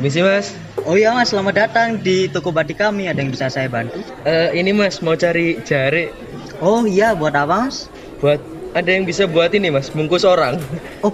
Misi 0.00 0.20
mas, 0.20 0.52
Oh 0.82 0.96
iya 0.96 1.12
mas, 1.12 1.28
selamat 1.28 1.54
datang 1.56 1.88
di 1.96 2.24
toko 2.26 2.48
batik 2.48 2.76
kami. 2.76 3.06
Ada 3.06 3.20
yang 3.20 3.30
bisa 3.30 3.46
saya 3.48 3.68
bantu? 3.68 4.00
Eh, 4.24 4.56
ini 4.56 4.72
mas 4.72 5.00
mau 5.00 5.12
cari 5.12 5.60
jari 5.60 6.08
Oh 6.58 6.84
iya, 6.84 7.12
buat 7.12 7.32
apa 7.32 7.68
mas? 7.68 7.88
buat 8.20 8.36
ada 8.76 8.86
yang 8.86 9.08
bisa 9.08 9.24
buat 9.24 9.48
ini 9.50 9.72
mas 9.72 9.88
bungkus 9.88 10.24
orang. 10.24 10.60
Oh, 11.00 11.12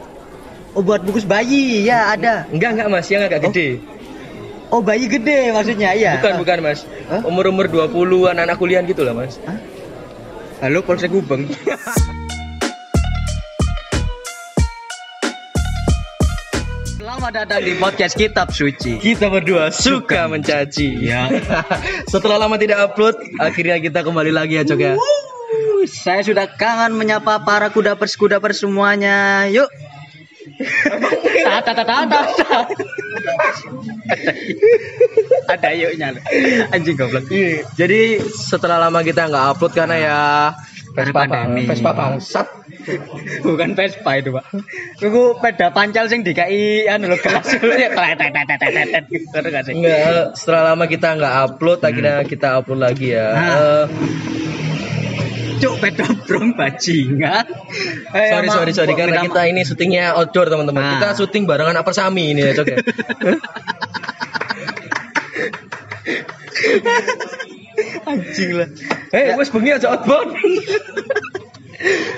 oh 0.74 0.82
buat 0.82 1.02
bungkus 1.02 1.22
bayi, 1.22 1.86
ya 1.86 2.12
ada. 2.12 2.42
Enggak 2.50 2.74
enggak 2.74 2.88
mas, 2.90 3.06
yang 3.06 3.22
agak 3.22 3.42
Oh. 3.42 3.50
gede. 3.50 3.68
Oh 4.66 4.82
bayi 4.82 5.06
gede 5.06 5.54
maksudnya, 5.54 5.94
iya. 5.94 6.18
Bukan 6.18 6.42
bukan 6.42 6.58
mas, 6.62 6.82
Hah? 7.06 7.22
umur 7.22 7.46
umur 7.46 7.70
20-an 7.70 8.42
anak 8.42 8.58
kuliah 8.58 8.82
gitu 8.82 9.06
lah 9.06 9.14
mas. 9.14 9.38
Hah? 9.46 9.58
Halo 10.66 10.82
Polsek 10.82 11.14
Gubeng. 11.14 11.46
Selamat 17.16 17.48
datang 17.48 17.64
di 17.64 17.72
podcast 17.80 18.12
Kitab 18.12 18.52
Suci. 18.52 19.00
Kita 19.00 19.32
berdua 19.32 19.72
suka 19.72 20.28
mencaci. 20.28 21.00
Ya. 21.00 21.32
Setelah 22.12 22.36
lama 22.36 22.60
tidak 22.60 22.92
upload, 22.92 23.16
akhirnya 23.40 23.80
kita 23.80 24.04
kembali 24.04 24.36
lagi 24.36 24.60
ya 24.60 24.68
cok 24.68 24.76
ya. 24.76 25.00
Saya 25.88 26.20
sudah 26.20 26.44
kangen 26.44 26.92
menyapa 26.92 27.40
para 27.40 27.72
kuda-pers-kuda-pers 27.72 28.60
semuanya. 28.60 29.48
Yuk. 29.48 29.64
Tata 31.48 31.72
tata 31.72 32.04
tata. 32.04 32.58
Ada 35.56 35.72
yuknya. 35.72 36.20
Anjing 36.68 37.00
goblok. 37.00 37.32
Jadi 37.80 38.20
setelah 38.28 38.76
lama 38.76 39.00
kita 39.00 39.24
nggak 39.24 39.56
upload 39.56 39.72
karena 39.72 39.96
ya 39.96 40.20
Vespa 40.92 41.24
pandemi. 41.24 41.64
Vespa 41.64 41.96
bangsat. 41.96 42.65
Bukan 43.42 43.74
Vespa 43.74 44.12
itu, 44.18 44.30
Pak. 44.30 44.44
Itu 45.02 45.22
peda 45.42 45.74
pancal 45.74 46.06
sing 46.06 46.22
dikai 46.22 46.86
anu 46.86 47.10
lho 47.10 47.18
kelas 47.18 47.58
ya 47.58 47.90
kletet 47.90 49.04
gitu 49.10 49.26
sih. 49.32 49.74
Enggak, 49.74 50.38
setelah 50.38 50.74
lama 50.74 50.84
kita 50.86 51.18
nggak 51.18 51.34
upload, 51.50 51.80
akhirnya 51.82 52.22
kita 52.22 52.62
upload 52.62 52.80
lagi 52.82 53.14
ya. 53.14 53.26
Nah. 53.34 53.56
Eh, 53.56 53.84
Cuk 55.56 55.80
peda 55.80 56.04
brong 56.28 56.52
bajingan. 56.52 57.48
Eh, 58.12 58.28
sorry 58.28 58.48
sorry 58.52 58.72
sorry 58.76 58.92
karena 58.92 59.24
kita 59.24 59.48
ini 59.48 59.64
syutingnya 59.64 60.12
outdoor 60.12 60.52
teman-teman. 60.52 60.84
Nah. 60.84 60.92
Kita 61.00 61.16
syuting 61.16 61.48
barengan 61.48 61.80
apa 61.80 61.90
sami 61.96 62.36
ini 62.36 62.44
ya 62.44 62.52
cok 62.52 62.66
ya. 62.68 62.76
anjing 68.06 68.50
lah. 68.56 68.68
Eh, 69.12 69.34
wes 69.36 69.50
bengi 69.50 69.70
aja 69.74 69.96
outbound. 69.96 70.36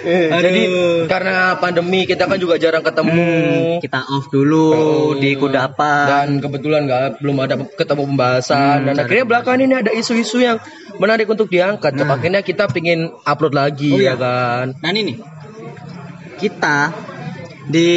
Eh, 0.00 0.30
Aduh. 0.30 0.40
jadi 0.40 0.62
karena 1.06 1.36
pandemi 1.54 2.02
kita 2.02 2.24
kan 2.24 2.36
juga 2.36 2.54
jarang 2.56 2.80
ketemu. 2.80 3.10
Hmm, 3.12 3.74
kita 3.78 4.00
off 4.06 4.26
dulu 4.28 4.66
Oh, 4.70 5.10
di 5.14 5.34
kudapan. 5.34 6.06
dan 6.06 6.28
kebetulan 6.38 6.80
nggak 6.84 7.02
belum 7.18 7.36
ada 7.38 7.54
ketemu 7.68 8.02
pembahasan 8.06 8.76
Hmm, 8.78 8.86
dan 8.86 8.94
akhirnya 8.98 9.24
belakangan 9.26 9.60
ini 9.60 9.74
ada 9.76 9.90
isu-isu 9.90 10.38
yang 10.38 10.62
menarik 10.96 11.26
untuk 11.26 11.46
diangkat. 11.46 11.92
Nah. 11.92 12.06
Akhirnya 12.08 12.40
kita 12.40 12.66
pingin 12.66 13.10
upload 13.22 13.52
lagi 13.52 13.90
Oh, 13.90 13.98
ya 13.98 14.12
iya. 14.12 14.14
kan. 14.14 14.66
Nah 14.76 14.90
ini 14.90 15.18
kita 16.36 16.94
di 17.64 17.90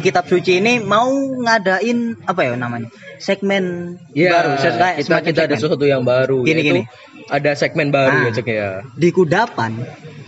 kitab 0.00 0.26
suci 0.26 0.58
ini 0.58 0.80
mau 0.80 1.06
ngadain 1.38 2.18
apa 2.24 2.40
ya 2.42 2.56
namanya 2.56 2.90
segmen 3.16 3.94
Iya, 4.10 4.30
baru 4.34 4.50
kita, 4.58 4.86
kita 5.22 5.40
ada 5.44 5.54
segmen. 5.54 5.60
sesuatu 5.60 5.84
yang 5.84 6.02
baru. 6.02 6.42
Gini, 6.42 6.50
yaitu 6.56 6.66
gini. 6.66 6.82
Ada 7.24 7.54
segmen 7.54 7.88
baru 7.88 8.10
Nah. 8.10 8.26
ya 8.26 8.32
cek 8.34 8.48
ya. 8.48 8.70
di 8.92 9.08
kudapan 9.08 9.80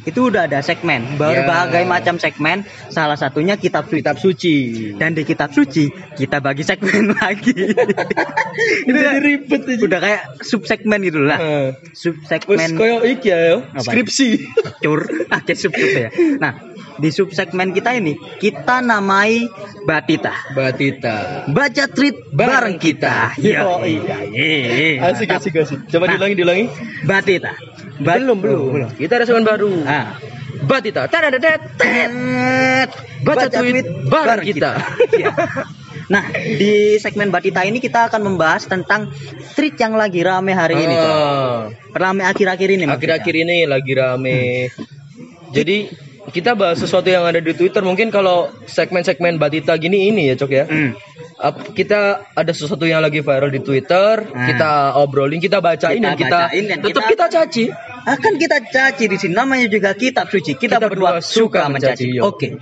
itu 0.06 0.30
udah 0.30 0.46
ada 0.46 0.62
segmen 0.62 1.18
berbagai 1.18 1.82
Ya. 1.82 1.88
macam 1.88 2.14
segmen. 2.16 2.62
Salah 2.88 3.18
satunya 3.18 3.58
kitab 3.58 3.90
suci. 3.90 3.98
Kitab 3.98 4.16
suci. 4.16 4.56
dan 4.96 5.12
di 5.12 5.26
kitab 5.26 5.50
suci 5.50 5.90
kita 6.14 6.38
bagi 6.38 6.62
segmen 6.62 7.10
lagi. 7.18 7.52
Itu 8.88 8.94
udah, 8.94 9.14
ribet 9.18 9.62
aja. 9.66 9.82
udah 9.84 10.00
kayak 10.00 10.22
sub 10.40 10.62
segmen 10.64 11.02
gitu 11.02 11.20
lah. 11.20 11.38
Sub 11.92 12.16
segmen 12.24 12.72
koyo 12.72 13.02
iki 13.02 13.28
ya, 13.28 13.66
skripsi. 13.76 14.46
cur. 14.80 15.04
Akeh 15.28 15.52
sub 15.52 15.74
sub 15.74 15.90
ya. 15.90 16.08
Nah 16.38 16.75
di 16.96 17.08
sub 17.08 17.28
segmen 17.30 17.70
kita 17.70 17.92
ini 17.92 18.12
kita 18.36 18.80
namai 18.80 19.44
batita 19.82 20.32
Batita. 20.50 21.44
baca 21.46 21.84
tweet 21.86 22.16
bareng 22.30 22.76
kita. 22.76 23.36
Yo, 23.36 23.84
iya, 23.84 24.16
iya. 24.26 25.04
Asik 25.04 25.28
asik 25.28 25.54
asik. 25.56 25.78
Coba 25.86 26.06
Nah. 26.06 26.16
diulangi 26.16 26.34
diulangi. 26.34 26.64
Batita. 27.02 27.52
Bat- 27.98 28.18
belum 28.18 28.38
belum 28.38 28.58
Oh, 28.58 28.70
belum. 28.70 28.90
Kita 28.92 29.12
ada 29.14 29.24
segmen 29.24 29.44
baru. 29.44 29.72
Ah. 29.82 30.16
Batita. 30.58 31.04
Tadadat. 31.06 31.60
Tet. 31.76 32.90
Baca 33.22 33.46
tweet 33.46 33.86
bareng 34.06 34.42
kita. 34.42 34.70
Iya. 35.16 35.32
Nah, 36.06 36.22
di 36.30 36.96
segmen 36.96 37.28
Batita 37.28 37.62
ini 37.62 37.76
kita 37.76 38.06
akan 38.06 38.22
membahas 38.22 38.64
tentang 38.64 39.10
tweet 39.52 39.74
yang 39.76 39.94
lagi 39.94 40.22
rame 40.22 40.52
hari 40.52 40.78
ini. 40.78 40.94
Ah, 40.94 41.66
Rame 41.90 42.22
akhir-akhir 42.22 42.68
ini. 42.70 42.84
Akhir-akhir 42.86 43.34
ini 43.34 43.66
lagi 43.66 43.92
rame. 43.92 44.70
Jadi 45.50 45.88
kita 46.32 46.58
bahas 46.58 46.78
sesuatu 46.82 47.06
yang 47.06 47.26
ada 47.26 47.38
di 47.38 47.52
Twitter. 47.54 47.82
Mungkin 47.82 48.10
kalau 48.10 48.50
segmen-segmen 48.66 49.38
Batita 49.38 49.76
gini 49.78 50.10
ini 50.10 50.32
ya, 50.32 50.34
Cok 50.34 50.50
ya. 50.52 50.64
Hmm. 50.66 50.92
Kita 51.68 52.00
ada 52.32 52.48
sesuatu 52.50 52.82
yang 52.82 52.98
lagi 52.98 53.20
viral 53.20 53.48
di 53.48 53.60
Twitter, 53.60 54.24
Nah. 54.24 54.46
kita 54.46 54.70
obrolin, 54.96 55.36
kita 55.36 55.60
bacain 55.60 56.00
Kita 56.00 56.08
dan 56.08 56.16
kita 56.16 56.38
bacain 56.42 56.64
dan 56.64 56.78
tetap 56.80 56.88
kita- 56.88 57.10
kita 57.12 57.26
caci. 57.28 57.64
Akan 58.06 58.32
kita 58.36 58.56
caci 58.62 59.04
di 59.04 59.16
sini 59.16 59.34
namanya 59.34 59.66
juga 59.66 59.92
kitab 59.92 60.26
suci. 60.26 60.54
Kita, 60.54 60.78
Kita 60.78 60.88
berdua 60.88 61.18
berdua 61.18 61.20
suka 61.20 61.68
mencaci. 61.68 62.08
mencaci, 62.08 62.16
yo. 62.16 62.22
Oke. 62.24 62.56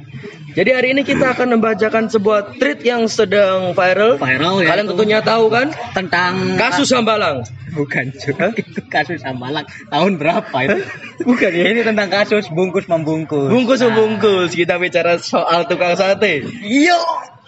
Jadi 0.54 0.70
hari 0.70 0.88
ini 0.90 1.02
kita 1.02 1.34
akan 1.34 1.54
membacakan 1.54 2.06
sebuah 2.08 2.56
tweet 2.56 2.82
yang 2.82 3.06
sedang 3.06 3.74
viral. 3.74 4.16
Viral 4.16 4.54
ya. 4.60 4.68
Kalian 4.70 4.86
tentunya 4.88 5.18
tahu 5.20 5.50
kan? 5.50 5.70
Tentang 5.92 6.54
Kasus 6.56 6.90
Hambalang. 6.90 7.42
bukan 7.74 8.06
juga 8.14 8.54
itu 8.54 8.78
kasus 8.86 9.18
sambalang 9.18 9.66
tahun 9.90 10.14
berapa 10.14 10.54
itu? 10.62 10.78
Bukan 11.26 11.50
ya? 11.50 11.74
Ini 11.74 11.82
tentang 11.82 12.06
kasus 12.06 12.46
bungkus 12.46 12.86
membungkus. 12.86 13.50
Bungkus 13.50 13.82
Nah. 13.82 13.90
membungkus. 13.90 14.54
Kita 14.54 14.78
bicara 14.78 15.18
soal 15.18 15.66
tukang 15.66 15.94
sate. 15.94 16.46
Iya. 16.60 16.98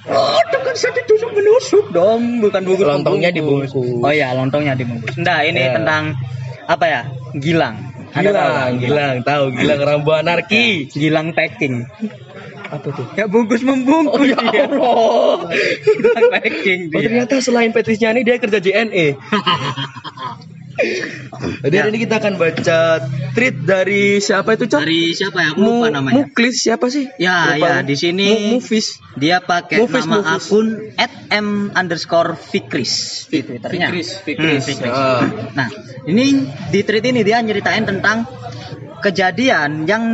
Oh, 0.06 0.38
tukang 0.48 0.76
sate 0.78 1.02
tusuk 1.02 1.34
menusuk 1.34 1.90
dong, 1.90 2.38
bukan 2.38 2.62
bungkus. 2.62 2.86
Lontongnya 2.86 3.30
dibungkus. 3.30 3.74
Oh 3.74 4.12
iya, 4.12 4.30
lontongnya 4.32 4.74
dibungkus. 4.74 5.18
Nah, 5.18 5.42
ini 5.42 5.58
Ya. 5.58 5.74
tentang 5.74 6.14
apa 6.64 6.84
ya? 6.86 7.02
Gilang. 7.34 7.76
Tahu 8.14 8.22
Gilang, 8.22 8.48
kan? 8.48 8.72
Gilang, 8.78 9.16
tahu 9.22 9.44
Gilang 9.52 9.80
Rambu 9.82 10.10
Anarki. 10.14 10.88
Gilang 10.88 11.34
packing. 11.34 11.84
Apa 12.66 12.88
tuh? 12.88 13.06
Ya 13.14 13.26
bungkus 13.26 13.60
membungkus 13.60 14.16
Oh 14.16 14.24
ya 14.24 14.38
dia. 14.40 14.64
Allah. 14.64 15.52
Gilang 15.84 16.24
packing 16.32 16.80
Oh, 16.86 16.90
dia. 16.94 17.04
ternyata 17.04 17.34
selain 17.38 17.70
petisnya 17.70 18.10
ini 18.10 18.22
dia 18.22 18.38
kerja 18.38 18.58
JNE. 18.58 19.14
Jadi 21.62 21.72
Ya. 21.72 21.88
ini 21.88 21.98
kita 21.98 22.18
akan 22.18 22.36
baca 22.36 22.78
tweet 23.32 23.56
dari 23.62 24.18
siapa 24.18 24.52
itu, 24.52 24.64
Cok? 24.66 24.80
Dari 24.80 25.02
siapa 25.10 25.38
ya? 25.40 25.50
Aku 25.52 25.60
lupa 25.60 25.88
namanya. 25.88 26.14
Muklis 26.20 26.56
siapa 26.58 26.86
sih? 26.86 27.08
Ya, 27.16 27.52
Lupa. 27.52 27.64
ya, 27.64 27.74
di 27.80 27.94
sini 27.94 28.26
Mu- 28.28 28.60
Mufis. 28.60 29.00
dia 29.14 29.40
pakai 29.40 29.80
Mufis, 29.80 30.04
nama 30.04 30.20
Mufis. 30.20 30.46
akun 30.46 30.66
@m 31.28 31.48
underscore 31.72 32.36
fikris 32.36 32.92
di 33.26 33.40
twitternya. 33.40 33.88
Fikris, 33.88 34.08
Fikris. 34.20 34.52
Hmm, 34.58 34.68
Fikris. 34.68 34.92
Ah. 34.92 35.24
Nah, 35.54 35.68
ini 36.04 36.44
di 36.68 36.80
tweet 36.82 37.04
ini 37.06 37.20
dia 37.20 37.40
nyeritain 37.40 37.84
tentang 37.84 38.28
kejadian 38.98 39.84
yang 39.84 40.04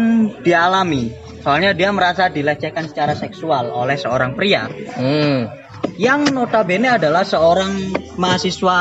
dialami. 0.41 1.11
Soalnya 1.43 1.75
dia 1.75 1.91
merasa 1.91 2.31
dilecehkan 2.31 2.87
secara 2.87 3.15
seksual 3.15 3.67
oleh 3.69 3.99
seorang 3.99 4.39
pria 4.39 4.71
Hmm. 4.71 5.50
Yang 5.97 6.25
notabene 6.31 6.88
adalah 6.88 7.22
seorang 7.22 7.72
mahasiswa 8.16 8.78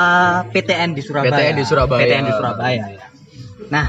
PTN 0.50 0.94
di 0.94 1.02
Surabaya. 1.02 1.34
PTN 1.34 1.56
di 1.58 1.66
Surabaya. 1.66 2.02
PTN 2.06 2.24
di 2.24 2.34
Surabaya. 2.34 2.84
ya. 2.88 3.06
Nah, 3.70 3.88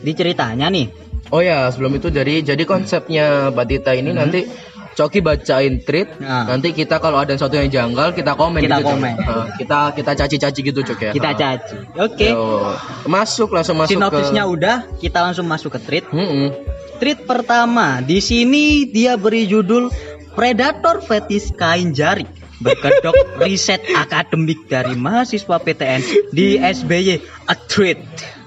diceritanya 0.00 0.68
nih. 0.68 0.86
Oh 1.32 1.40
ya, 1.40 1.70
sebelum 1.72 1.96
itu 1.96 2.12
dari 2.12 2.44
jadi 2.44 2.60
konsepnya 2.62 3.48
Batita 3.48 3.96
ini 3.96 4.12
nanti 4.12 4.44
Coki 4.92 5.24
bacain 5.24 5.80
tweet, 5.80 6.20
Hmm. 6.20 6.28
Nah. 6.28 6.44
nanti 6.52 6.76
kita 6.76 7.00
kalau 7.00 7.16
ada 7.16 7.32
sesuatu 7.32 7.56
yang 7.56 7.72
janggal 7.72 8.12
kita 8.12 8.36
komen 8.36 8.60
Kita 8.60 8.76
gitu, 8.76 8.88
komen. 8.92 9.14
Nah, 9.16 9.48
kita 9.56 9.96
kita 9.96 10.12
caci-caci 10.12 10.60
gitu 10.60 10.84
Cok 10.84 11.00
ya. 11.00 11.12
Kita 11.16 11.32
Nah. 11.32 11.38
caci. 11.40 11.76
Oke. 11.96 12.28
Yo, 12.28 12.76
Masuk 13.08 13.56
langsung 13.56 13.80
masuk 13.80 13.96
Sinopsisnya 13.96 14.44
ke 14.44 14.52
udah, 14.52 14.76
kita 15.00 15.18
langsung 15.24 15.48
masuk 15.48 15.72
ke 15.72 15.80
tweet. 15.80 16.04
Mm-mm. 16.12 16.52
Tweet 17.00 17.24
pertama, 17.24 18.04
di 18.04 18.20
sini 18.20 18.84
dia 18.84 19.16
beri 19.16 19.48
judul 19.48 19.88
Predator 20.32 21.04
Fetis 21.04 21.52
Kain 21.52 21.92
Jari 21.92 22.24
berkedok 22.62 23.42
riset 23.42 23.82
akademik 23.92 24.70
dari 24.70 24.94
mahasiswa 24.94 25.58
PTN 25.58 26.00
di 26.30 26.56
SBY 26.56 27.18
a 27.50 27.54
tweet. 27.58 27.98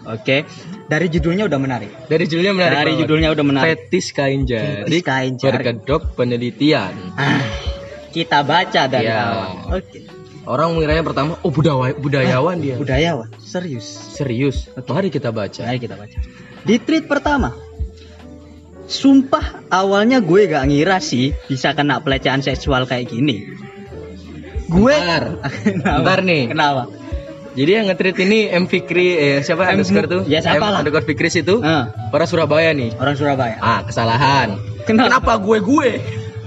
Oke, 0.06 0.46
dari 0.86 1.10
judulnya 1.10 1.50
udah 1.50 1.60
menarik. 1.60 1.92
Dari 2.06 2.30
judulnya 2.30 2.54
menarik. 2.54 2.76
Dari 2.78 2.92
banget. 2.94 3.02
judulnya 3.04 3.30
udah 3.34 3.46
menarik. 3.46 3.70
Fetis 3.90 4.14
kain 4.14 4.46
jari. 4.46 4.86
Fetis 4.86 5.02
kain 5.02 5.34
jari. 5.36 5.52
Berkedok 5.58 6.14
penelitian. 6.14 6.94
Ah, 7.18 7.42
kita 8.14 8.46
baca 8.46 8.82
dari 8.86 9.10
Ya. 9.10 9.18
awal. 9.26 9.82
Oke. 9.82 10.00
Orang 10.46 10.78
mengiranya 10.78 11.02
pertama, 11.02 11.42
oh 11.42 11.50
budayawan, 11.50 11.98
budayawan 11.98 12.62
dia. 12.62 12.78
Budayawan, 12.78 13.34
serius. 13.42 14.14
Serius. 14.14 14.70
Mari 14.78 15.10
kita 15.10 15.34
baca. 15.34 15.66
Mari 15.66 15.82
kita 15.82 15.98
baca. 15.98 16.18
Di 16.62 16.78
tweet 16.78 17.10
pertama. 17.10 17.65
Sumpah 18.86 19.66
awalnya 19.68 20.22
gue 20.22 20.46
gak 20.46 20.66
ngira 20.66 20.98
sih 21.00 21.34
bisa 21.44 21.74
kena 21.74 22.00
pelecehan 22.00 22.40
seksual 22.40 22.86
kayak 22.86 23.10
gini. 23.10 23.42
gue 24.66 24.94
Bentar. 24.94 25.24
Kenapa? 25.66 25.98
Bentar 26.00 26.20
nih. 26.22 26.44
Kenapa? 26.50 26.84
Jadi 27.56 27.72
yang 27.72 27.86
nge-tweet 27.88 28.18
ini 28.20 28.40
M 28.52 28.66
Fikri 28.66 29.08
eh 29.12 29.38
siapa 29.40 29.64
M- 29.64 29.72
underscore 29.74 30.06
tuh? 30.06 30.22
ya, 30.26 30.40
siapa 30.40 30.60
M 30.60 30.66
lah. 30.68 30.80
underscore 30.82 31.06
Fikris 31.06 31.40
itu 31.40 31.62
Ah, 31.62 31.88
orang 32.12 32.28
Surabaya 32.28 32.70
nih. 32.72 32.92
orang 32.94 33.16
Surabaya. 33.16 33.56
Ah, 33.58 33.82
kesalahan. 33.82 34.60
Kenapa? 34.84 35.40
gue 35.40 35.58
gue? 35.60 35.92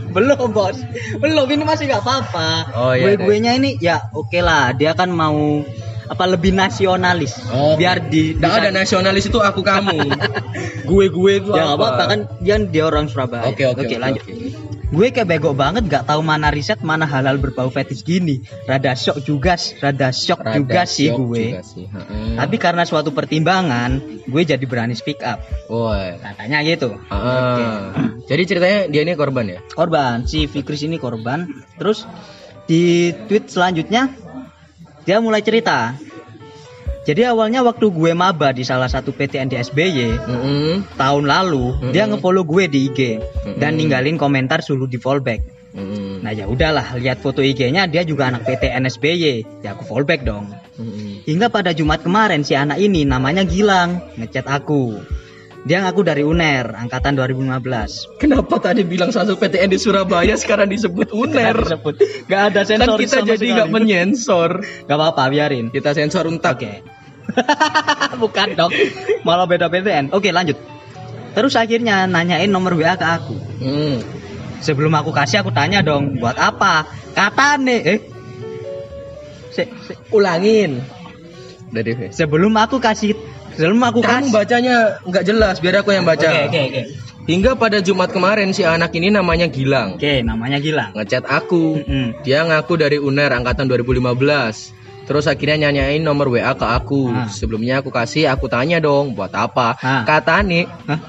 Belum 0.08 0.50
bos, 0.50 0.76
belum 1.16 1.46
ini 1.46 1.62
masih 1.62 1.84
nggak 1.86 2.00
apa-apa. 2.00 2.48
Oh, 2.72 2.92
iya, 2.92 3.12
gue 3.12 3.24
gue 3.24 3.36
nya 3.38 3.52
ini 3.52 3.76
ya 3.76 4.08
oke 4.10 4.36
lah, 4.38 4.72
dia 4.72 4.92
kan 4.92 5.08
mau 5.08 5.60
apa 6.08 6.24
lebih 6.24 6.56
nasionalis. 6.56 7.36
Oh. 7.52 7.76
Biar 7.76 8.08
di 8.08 8.34
Nggak 8.34 8.54
ada 8.64 8.70
nasionalis 8.72 9.28
itu 9.28 9.38
aku 9.38 9.60
kamu. 9.60 10.08
gue 10.88 11.06
gue 11.12 11.32
itu 11.36 11.50
ya 11.52 11.68
nggak 11.68 11.78
apa-apa 11.78 12.02
kan 12.08 12.20
dia 12.40 12.56
dia 12.64 12.84
orang 12.88 13.12
Surabaya. 13.12 13.44
Oke 13.52 13.68
oke 13.68 13.84
oke. 13.84 13.96
lanjut. 14.00 14.24
oke. 14.24 14.68
Gue 14.88 15.12
kayak 15.12 15.28
bego 15.28 15.52
banget 15.52 15.84
nggak 15.84 16.08
tahu 16.08 16.24
mana 16.24 16.48
riset 16.48 16.80
mana 16.80 17.04
halal 17.04 17.36
berbau 17.36 17.68
fetish 17.68 18.08
gini. 18.08 18.40
Rada 18.64 18.96
shock 18.96 19.20
juga, 19.20 19.60
rada 19.84 20.08
shock 20.16 20.40
Rada 20.40 20.56
juga 20.56 20.82
sih 20.88 21.12
syok 21.12 21.18
gue. 21.28 21.44
juga 21.52 21.60
sih. 21.60 21.84
Tapi 22.40 22.56
karena 22.56 22.88
suatu 22.88 23.12
pertimbangan, 23.12 24.00
gue 24.24 24.42
jadi 24.48 24.64
berani 24.64 24.96
speak 24.96 25.20
up. 25.20 25.44
Woi. 25.68 26.16
Katanya 26.24 26.64
gitu. 26.64 26.96
Ah. 27.12 27.92
Jadi 28.24 28.42
ceritanya 28.48 28.80
dia 28.88 29.04
ini 29.04 29.12
korban 29.12 29.44
ya? 29.44 29.60
Korban, 29.76 30.24
si 30.24 30.48
Fikris 30.48 30.80
ini 30.88 30.96
korban. 30.96 31.52
Terus 31.76 32.08
di 32.64 33.12
tweet 33.28 33.52
selanjutnya 33.52 34.08
dia 35.08 35.24
mulai 35.24 35.40
cerita. 35.40 35.96
Jadi 37.08 37.24
awalnya 37.24 37.64
waktu 37.64 37.88
gue 37.88 38.12
maba 38.12 38.52
di 38.52 38.60
salah 38.60 38.92
satu 38.92 39.16
PTN 39.16 39.48
di 39.48 39.56
SBY 39.56 40.20
Heeh. 40.20 40.84
tahun 41.00 41.24
lalu, 41.24 41.72
Mm-mm. 41.80 41.92
dia 41.96 42.04
ngefollow 42.04 42.44
gue 42.44 42.68
di 42.68 42.92
IG 42.92 43.16
dan 43.56 43.72
Mm-mm. 43.72 43.78
ninggalin 43.80 44.20
komentar 44.20 44.60
suruh 44.60 44.84
di 44.84 45.00
fallback. 45.00 45.40
Heeh. 45.72 46.20
Nah 46.20 46.36
ya 46.36 46.44
udahlah, 46.44 47.00
lihat 47.00 47.24
foto 47.24 47.40
IG-nya 47.40 47.88
dia 47.88 48.04
juga 48.04 48.28
anak 48.28 48.44
PTN 48.44 48.84
SBY. 48.92 49.64
Ya 49.64 49.72
aku 49.72 49.88
fallback 49.88 50.28
dong. 50.28 50.52
Heeh. 50.76 51.24
Hingga 51.24 51.48
pada 51.48 51.72
Jumat 51.72 52.04
kemarin 52.04 52.44
si 52.44 52.52
anak 52.52 52.76
ini 52.76 53.08
namanya 53.08 53.48
Gilang 53.48 54.04
ngechat 54.20 54.44
aku. 54.44 55.00
Dia 55.68 55.84
ngaku 55.84 56.00
dari 56.00 56.24
UNER 56.24 56.72
angkatan 56.72 57.12
2015. 57.12 58.16
Kenapa 58.16 58.56
tadi 58.56 58.88
bilang 58.88 59.12
satu 59.12 59.36
PTN 59.36 59.68
di 59.68 59.76
Surabaya 59.76 60.32
sekarang 60.32 60.72
disebut 60.72 61.12
UNER? 61.12 61.60
Disebut. 61.60 61.94
Nggak 62.24 62.42
ada 62.48 62.60
Kan 62.64 62.68
sensor 62.72 62.96
kita 62.96 63.16
sama 63.20 63.36
jadi 63.36 63.46
nggak 63.52 63.70
menyensor. 63.76 64.50
Gak 64.88 64.96
apa-apa 64.96 65.28
biarin. 65.28 65.68
Kita 65.68 65.92
sensor 65.92 66.24
untak. 66.24 66.56
Oke. 66.56 66.80
Bukan 68.24 68.56
dong. 68.56 68.72
Malah 69.28 69.44
beda 69.44 69.68
PTN. 69.68 70.16
Oke 70.16 70.32
lanjut. 70.32 70.56
Terus 71.36 71.52
akhirnya 71.60 72.08
nanyain 72.08 72.48
nomor 72.48 72.72
WA 72.72 72.96
ke 72.96 73.04
aku. 73.04 73.36
Hmm. 73.60 74.00
Sebelum 74.64 74.90
aku 74.96 75.12
kasih 75.12 75.44
aku 75.44 75.52
tanya 75.52 75.84
dong, 75.84 76.16
buat 76.18 76.34
apa? 76.34 76.88
Kata 77.14 77.60
nih, 77.60 77.80
eh. 77.84 78.00
Se- 79.52 79.70
se- 79.84 80.00
Ulangin. 80.10 80.82
Dari 81.68 82.10
sebelum 82.10 82.56
aku 82.56 82.80
kasih, 82.80 83.12
sebelum 83.58 83.82
aku 83.82 84.00
Kamu 84.00 84.30
kasih. 84.30 84.32
bacanya 84.32 84.76
nggak 85.02 85.24
jelas, 85.26 85.58
biar 85.58 85.82
aku 85.82 85.90
yang 85.90 86.06
baca. 86.06 86.30
Oke 86.30 86.46
oke 86.46 86.60
oke. 86.70 86.82
Hingga 87.28 87.60
pada 87.60 87.84
Jumat 87.84 88.08
kemarin 88.08 88.56
si 88.56 88.64
anak 88.64 88.88
ini 88.96 89.12
namanya 89.12 89.52
Gilang. 89.52 90.00
Oke, 90.00 90.24
namanya 90.24 90.56
Gilang. 90.64 90.96
Ngechat 90.96 91.28
aku. 91.28 91.76
Mm-mm. 91.76 92.24
Dia 92.24 92.40
ngaku 92.40 92.80
dari 92.80 92.96
UNER 92.96 93.36
angkatan 93.36 93.68
2015. 93.68 94.72
Terus 95.04 95.28
akhirnya 95.28 95.68
nyanyain 95.68 96.00
nomor 96.00 96.32
WA 96.32 96.56
ke 96.56 96.64
aku. 96.64 97.12
Ah. 97.12 97.28
Sebelumnya 97.28 97.84
aku 97.84 97.92
kasih, 97.92 98.32
aku 98.32 98.48
tanya 98.48 98.80
dong, 98.80 99.12
buat 99.12 99.28
apa? 99.36 99.76
Ah. 99.76 100.08
Kata 100.08 100.40
nih, 100.40 100.64
Hah? 100.88 101.00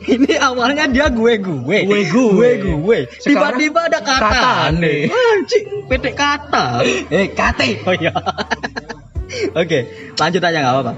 Ini 0.00 0.38
awalnya 0.38 0.86
dia 0.86 1.10
gue 1.10 1.42
gue. 1.42 1.78
Gue, 1.90 2.00
gue. 2.06 2.30
Gue 2.30 2.50
gue. 2.62 2.98
Tiba-tiba 3.20 3.90
ada 3.90 3.98
kata. 3.98 4.30
kata 4.30 4.50
aneh. 4.70 5.10
Anjing, 5.10 5.90
PT 5.90 6.04
kata. 6.14 6.86
eh 7.10 7.26
kate. 7.34 7.82
Oh 7.82 7.94
iya. 7.98 8.14
Oke, 9.58 9.78
lanjut 10.18 10.42
aja 10.42 10.58
nggak 10.58 10.74
apa-apa. 10.74 10.92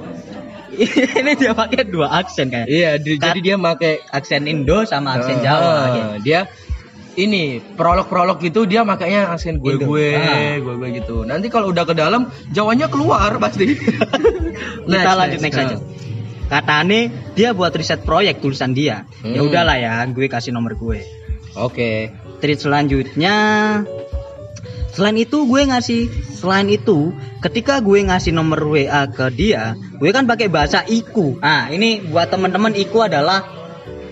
Ini 1.20 1.32
dia 1.36 1.52
pakai 1.52 1.84
dua 1.84 2.08
aksen 2.16 2.48
kayak. 2.48 2.66
Iya, 2.66 2.90
di- 2.96 3.16
jadi 3.16 3.38
dia 3.38 3.56
pakai 3.56 4.00
Aksen 4.08 4.44
Indo 4.44 4.82
sama 4.84 5.16
aksen 5.16 5.38
Ah, 5.38 5.44
Jawa. 5.44 5.72
Oke. 5.84 6.00
Dia 6.24 6.40
ini 7.12 7.60
prolog-prolog 7.60 8.40
gitu 8.40 8.64
dia 8.64 8.80
makanya 8.82 9.36
aksen 9.36 9.60
gue 9.60 9.76
gue, 9.76 10.08
Ah. 10.16 10.56
gue 10.56 10.74
gue 10.74 10.88
gitu. 10.96 11.22
Nanti 11.22 11.52
kalau 11.52 11.68
udah 11.68 11.84
ke 11.84 11.92
dalam 11.92 12.32
Jawanya 12.48 12.88
keluar 12.88 13.36
pasti. 13.36 13.76
Kita 14.88 15.12
lanjut 15.12 15.40
next 15.40 15.58
aja. 15.58 15.76
Katanya 16.48 17.00
dia 17.32 17.52
buat 17.52 17.72
riset 17.72 18.00
proyek 18.02 18.40
tulisan 18.40 18.72
dia. 18.72 19.04
Ya 19.22 19.40
Hmm. 19.40 19.48
udahlah 19.48 19.76
ya, 19.76 20.04
gue 20.06 20.24
kasih 20.26 20.52
nomor 20.52 20.72
gue. 20.74 21.04
Oke. 21.52 22.12
Tweet 22.40 22.58
selanjutnya 22.58 23.36
Selain 24.92 25.16
itu 25.16 25.48
gue 25.48 25.62
ngasih 25.72 26.02
Selain 26.36 26.68
itu 26.68 27.16
Ketika 27.40 27.80
gue 27.80 28.04
ngasih 28.04 28.36
nomor 28.36 28.60
WA 28.68 29.08
ke 29.08 29.32
dia 29.32 29.72
Gue 29.96 30.12
kan 30.12 30.28
pakai 30.28 30.52
bahasa 30.52 30.84
iku 30.84 31.40
Nah 31.40 31.72
ini 31.72 32.04
buat 32.04 32.28
teman-teman 32.28 32.76
iku 32.76 33.08
adalah 33.08 33.40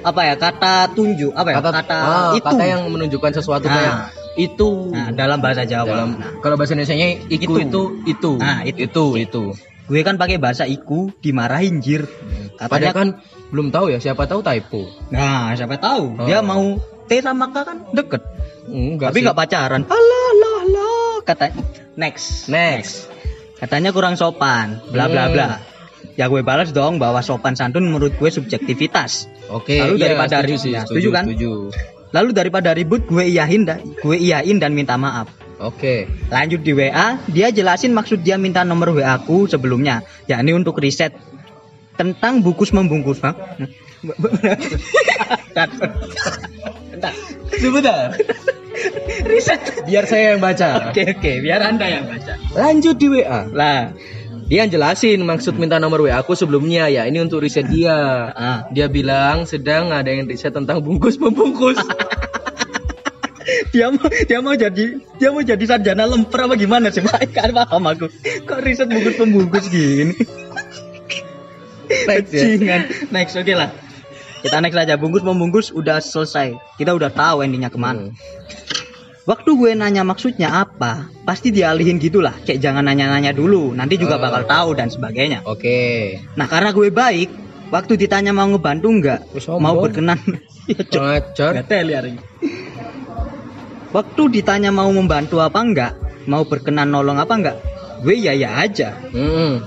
Apa 0.00 0.32
ya 0.32 0.34
kata 0.40 0.96
tunjuk 0.96 1.36
Apa 1.36 1.48
ya 1.52 1.56
kata, 1.60 1.70
ah, 1.92 2.32
itu 2.32 2.48
kata 2.48 2.64
yang 2.64 2.88
menunjukkan 2.88 3.32
sesuatu 3.36 3.68
Nah. 3.68 3.76
kayak 3.76 3.94
itu. 4.38 4.94
Nah 4.94 5.10
dalam 5.12 5.42
bahasa 5.44 5.68
Jawa 5.68 5.84
Dalam 5.84 6.10
Nah, 6.16 6.40
kalau 6.40 6.56
bahasa 6.56 6.72
Indonesia-nya 6.72 7.28
iku 7.28 7.60
Itu. 7.60 7.60
itu 7.60 7.82
itu. 8.08 8.32
Nah, 8.40 8.64
itu. 8.64 8.78
itu 8.88 9.04
itu. 9.20 9.44
Gue 9.84 10.00
kan 10.06 10.16
pakai 10.16 10.40
bahasa 10.40 10.64
iku 10.64 11.12
Dimarahin 11.20 11.84
jir 11.84 12.08
Padahal 12.56 12.56
Katanya 12.56 12.92
kan 12.96 13.08
belum 13.50 13.68
tahu 13.74 13.90
ya 13.90 13.98
siapa 13.98 14.24
tahu 14.30 14.40
typo. 14.40 14.86
Nah 15.12 15.52
siapa 15.58 15.76
tahu 15.76 16.14
Oh. 16.16 16.24
Dia 16.24 16.40
mau 16.40 16.78
T 17.04 17.18
sama 17.20 17.50
K 17.50 17.56
kan 17.68 17.76
deket 17.92 18.22
Enggak 18.70 19.10
Tapi 19.12 19.18
nggak 19.26 19.36
pacaran 19.36 19.82
Alah 19.84 19.98
lah 19.98 20.19
Kata 21.30 21.54
Next 21.94 22.50
Next. 22.50 23.06
Katanya 23.62 23.94
kurang 23.94 24.18
sopan, 24.18 24.82
bla 24.90 25.06
bla 25.06 25.30
Hmm. 25.30 25.34
bla. 25.36 25.48
Ya 26.18 26.26
gue 26.26 26.42
balas 26.42 26.74
dong 26.74 26.98
bahwa 26.98 27.22
sopan 27.22 27.54
santun 27.54 27.86
menurut 27.86 28.16
gue 28.18 28.30
subjektivitas. 28.32 29.30
Oke, 29.46 29.78
Lalu 29.78 29.94
iya, 30.00 30.04
daripada 30.10 30.42
setuju 30.42 30.54
sih, 30.58 30.70
ya, 30.74 30.82
setuju, 30.82 30.96
setuju 30.98 31.08
kan? 31.14 31.24
Setuju. 31.28 31.50
Lalu 32.10 32.30
daripada 32.34 32.74
ribut 32.74 33.06
gue 33.06 33.24
iyahin 33.30 33.62
dan 33.62 33.78
gue 33.84 34.16
iyain 34.18 34.58
dan 34.58 34.74
minta 34.74 34.98
maaf. 34.98 35.30
Oke. 35.60 36.08
Lanjut 36.32 36.64
di 36.64 36.72
WA, 36.74 37.20
dia 37.30 37.52
jelasin 37.54 37.92
maksud 37.94 38.24
dia 38.26 38.40
minta 38.40 38.64
nomor 38.66 38.90
WA 38.96 39.14
aku 39.14 39.46
sebelumnya, 39.46 40.02
yakni 40.26 40.50
untuk 40.56 40.80
riset 40.80 41.14
tentang 41.94 42.40
bungkus 42.42 42.72
membungkus, 42.72 43.20
Bang. 43.22 43.36
Bentar. 46.90 47.12
Sebentar. 47.54 48.16
Riset. 49.30 49.86
Biar 49.86 50.04
saya 50.10 50.34
yang 50.34 50.42
baca. 50.42 50.90
Oke 50.90 51.06
oke, 51.14 51.32
biar 51.40 51.60
anda 51.62 51.86
yang 51.86 52.04
baca. 52.10 52.34
Lanjut 52.52 52.98
di 52.98 53.06
WA. 53.06 53.46
Lah, 53.50 53.94
Dia 54.50 54.66
jelasin 54.66 55.22
maksud 55.22 55.54
minta 55.62 55.78
nomor 55.78 56.02
WA 56.02 56.18
aku 56.18 56.34
sebelumnya 56.34 56.90
ya 56.90 57.06
ini 57.06 57.22
untuk 57.22 57.38
riset 57.38 57.70
dia. 57.70 57.94
ah, 58.34 58.66
Dia 58.74 58.90
bilang 58.90 59.46
sedang 59.46 59.94
ada 59.94 60.10
yang 60.10 60.26
riset 60.26 60.50
tentang 60.50 60.82
bungkus 60.82 61.14
membungkus. 61.22 61.78
dia 63.74 63.90
mau 63.94 64.06
dia 64.10 64.38
mau 64.42 64.54
jadi 64.58 64.98
dia 65.22 65.28
mau 65.30 65.42
jadi 65.42 65.64
sarjana 65.66 66.02
lemper 66.06 66.50
apa 66.50 66.54
gimana 66.58 66.90
sih 66.90 66.98
Pak? 66.98 67.30
Kan 67.30 67.54
paham 67.54 67.86
aku. 67.86 68.10
Kok 68.42 68.58
riset 68.66 68.90
bungkus 68.90 69.14
pembungkus 69.14 69.70
gini? 69.70 70.18
Next 72.10 72.34
ya. 72.34 72.78
Next 73.14 73.34
oke 73.38 73.54
lah. 73.54 73.70
Kita 74.40 74.56
next 74.58 74.78
aja 74.78 74.96
bungkus 74.96 75.22
membungkus 75.22 75.70
udah 75.70 76.00
selesai. 76.02 76.58
Kita 76.74 76.90
udah 76.96 77.12
tahu 77.12 77.46
endingnya 77.46 77.70
ke 77.70 77.78
mana. 77.78 78.10
Hmm. 78.10 78.14
Waktu 79.28 79.50
gue 79.52 79.70
nanya 79.76 80.00
maksudnya 80.00 80.64
apa, 80.64 81.12
pasti 81.28 81.52
dialihin 81.52 82.00
gitulah. 82.00 82.32
Kayak 82.40 82.60
jangan 82.64 82.88
nanya-nanya 82.88 83.36
dulu, 83.36 83.76
nanti 83.76 84.00
juga 84.00 84.16
Oh. 84.16 84.22
bakal 84.24 84.42
tahu 84.48 84.68
dan 84.72 84.88
sebagainya. 84.88 85.44
Oke. 85.44 86.16
Nah 86.40 86.48
karena 86.48 86.72
gue 86.72 86.88
baik, 86.88 87.28
waktu 87.68 88.00
ditanya 88.00 88.32
mau 88.32 88.48
ngebantu 88.48 88.88
nggak, 88.88 89.20
mau 89.60 89.76
berkenan. 89.78 90.18
Ya. 90.70 90.86
Ngajar. 90.86 91.66
Ya. 91.66 92.14
Waktu 93.90 94.22
ditanya 94.38 94.70
mau 94.70 94.86
membantu 94.94 95.42
apa 95.42 95.58
enggak, 95.66 95.92
mau 96.30 96.46
berkenan 96.46 96.94
nolong 96.94 97.18
apa 97.18 97.34
enggak, 97.34 97.56
gue 98.06 98.14
ya 98.14 98.30
ya 98.38 98.54
aja. 98.54 98.94
Hmm. 99.10 99.66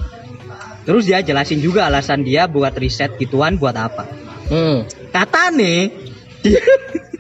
Terus 0.88 1.04
dia 1.04 1.20
jelasin 1.20 1.60
juga 1.60 1.92
alasan 1.92 2.24
dia 2.24 2.48
buat 2.48 2.72
riset 2.80 3.20
gituan 3.20 3.60
buat 3.60 3.76
apa. 3.76 4.08
Hmm. 4.48 4.88
Kata 5.12 5.52
nih, 5.52 5.92
dia, 6.40 6.64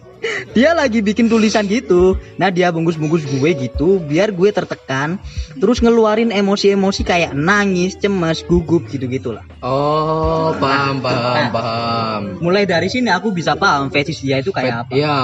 dia 0.51 0.71
lagi 0.71 0.99
bikin 0.99 1.27
tulisan 1.27 1.65
gitu. 1.65 2.15
Nah 2.35 2.47
dia 2.47 2.69
bungkus-bungkus 2.69 3.27
gue 3.27 3.49
gitu, 3.57 3.99
biar 3.99 4.31
gue 4.31 4.49
tertekan. 4.49 5.19
Terus 5.55 5.79
ngeluarin 5.79 6.29
emosi-emosi 6.29 7.01
kayak 7.01 7.31
nangis, 7.33 7.95
cemas, 7.95 8.41
gugup 8.43 8.87
gitu-gitulah. 8.87 9.43
Oh, 9.59 10.55
paham, 10.57 10.99
paham, 10.99 11.33
Nah. 11.35 11.49
paham. 11.51 12.21
Mulai 12.39 12.63
dari 12.63 12.87
sini 12.87 13.09
aku 13.09 13.31
bisa 13.31 13.53
paham 13.53 13.87
fetish 13.87 14.21
dia 14.21 14.39
itu 14.39 14.49
kayak 14.49 14.87
apa. 14.87 14.91
Hmm. 14.91 14.97
Iya. 14.97 15.17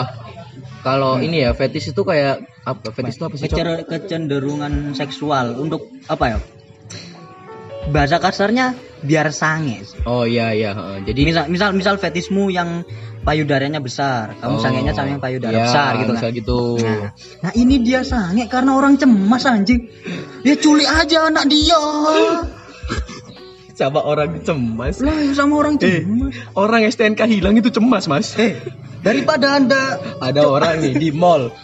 Kalau 0.80 1.20
ini 1.20 1.44
ya 1.44 1.52
fetish 1.52 1.92
itu 1.92 2.02
kayak 2.04 2.40
apa? 2.64 2.92
Fetish 2.92 3.20
itu 3.20 3.24
apa 3.24 3.36
sih? 3.36 3.44
Kecer- 3.48 3.84
kecenderungan 3.84 4.96
seksual 4.96 5.60
untuk 5.60 5.92
apa 6.08 6.26
ya? 6.36 6.40
Bahasa 7.90 8.22
kasarnya 8.22 8.76
biar 9.02 9.32
sange. 9.32 9.82
Oh 10.06 10.24
iya 10.24 10.54
iya. 10.54 10.72
Jadi 11.02 11.26
Misal 11.26 11.46
misal 11.50 11.70
misal 11.74 11.96
fetismu 11.98 12.48
yang 12.48 12.84
payudaranya 13.22 13.80
besar. 13.80 14.36
Kamu 14.36 14.56
Oh. 14.56 14.62
sangenya 14.62 14.92
sama 14.92 15.10
yang 15.10 15.20
payudara 15.20 15.52
Ya, 15.52 15.64
besar 15.66 15.92
gitu 15.98 16.14
kan. 16.14 16.32
gitu. 16.32 16.62
Nah, 16.78 17.10
nah 17.42 17.52
ini 17.54 17.76
dia 17.80 18.02
sange 18.02 18.46
karena 18.46 18.74
orang 18.74 18.96
cemas 18.96 19.44
anjing. 19.44 19.88
Dia 20.42 20.56
culik 20.56 20.88
aja 20.88 21.28
anak 21.28 21.48
dia. 21.48 21.76
Sama 23.72 24.04
orang 24.04 24.44
cemas. 24.44 25.00
Lah 25.00 25.16
sama 25.32 25.56
orang 25.56 25.80
Eh, 25.80 26.04
cemas. 26.04 26.36
orang 26.54 26.84
STNK 26.84 27.22
hilang 27.30 27.56
itu 27.56 27.72
cemas, 27.72 28.06
Mas. 28.06 28.36
Eh, 28.36 28.60
daripada 29.00 29.56
anda 29.56 29.96
Ada 30.20 30.44
orang 30.44 30.84
nih 30.84 31.00
di 31.00 31.10
mall. 31.16 31.56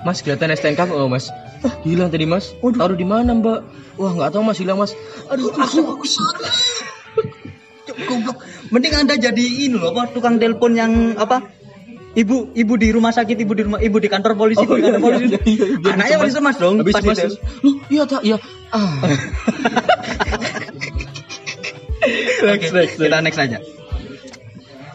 Mas 0.00 0.22
kelihatan 0.22 0.54
STNK 0.54 0.86
oh 0.88 1.10
Mas. 1.10 1.26
"Ah, 1.60 1.74
hilang 1.82 2.06
tadi 2.08 2.22
Mas. 2.22 2.54
Waduh. 2.56 2.78
Taruh 2.78 2.94
di 2.94 3.02
mana 3.02 3.34
Mbak? 3.34 3.60
Wah 3.98 4.12
nggak 4.14 4.30
tahu 4.30 4.46
Mas 4.46 4.56
hilang 4.56 4.78
Mas. 4.78 4.94
Aduh, 5.26 5.50
aku 5.50 5.82
aku 5.90 6.06
salah. 6.06 6.54
Goblok. 7.96 8.36
Mending 8.70 8.94
anda 8.96 9.14
jadi 9.14 9.44
ini 9.66 9.74
loh 9.74 9.90
apa 9.90 10.10
tukang 10.10 10.36
telepon 10.36 10.74
yang 10.74 10.92
apa? 11.16 11.42
Ibu, 12.10 12.58
ibu 12.58 12.74
di 12.74 12.90
rumah 12.90 13.14
sakit, 13.14 13.38
ibu 13.38 13.54
di 13.54 13.62
rumah, 13.62 13.78
ibu 13.78 14.02
di 14.02 14.10
kantor 14.10 14.34
polisi, 14.34 14.66
ibu 14.66 14.74
di 14.74 14.82
kantor 14.82 14.98
polisi. 14.98 15.30
iya, 15.30 15.38
iya, 15.46 15.66
iya. 15.78 15.90
Anaknya 15.94 16.16
Habis 16.18 16.34
cemas 16.34 16.56
dong. 16.58 16.82
Habis 16.82 16.94
itu. 16.98 17.38
Loh, 17.62 17.74
iya 17.86 18.02
tak, 18.02 18.20
iya. 18.26 18.36
Ah. 18.74 18.98
Oke, 22.50 22.66
kita 22.98 23.18
next 23.22 23.38
aja. 23.38 23.58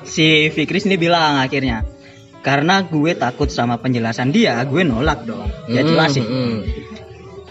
Si 0.03 0.49
Fikris 0.51 0.85
ini 0.87 0.97
bilang 0.97 1.39
akhirnya, 1.39 1.85
karena 2.43 2.83
gue 2.83 3.15
takut 3.15 3.47
sama 3.47 3.79
penjelasan 3.79 4.35
dia, 4.35 4.59
gue 4.67 4.83
nolak 4.83 5.23
dong. 5.23 5.47
Dia 5.69 5.81
Hmm, 5.81 5.89
jelasin. 5.95 6.23
hmm. 6.25 6.57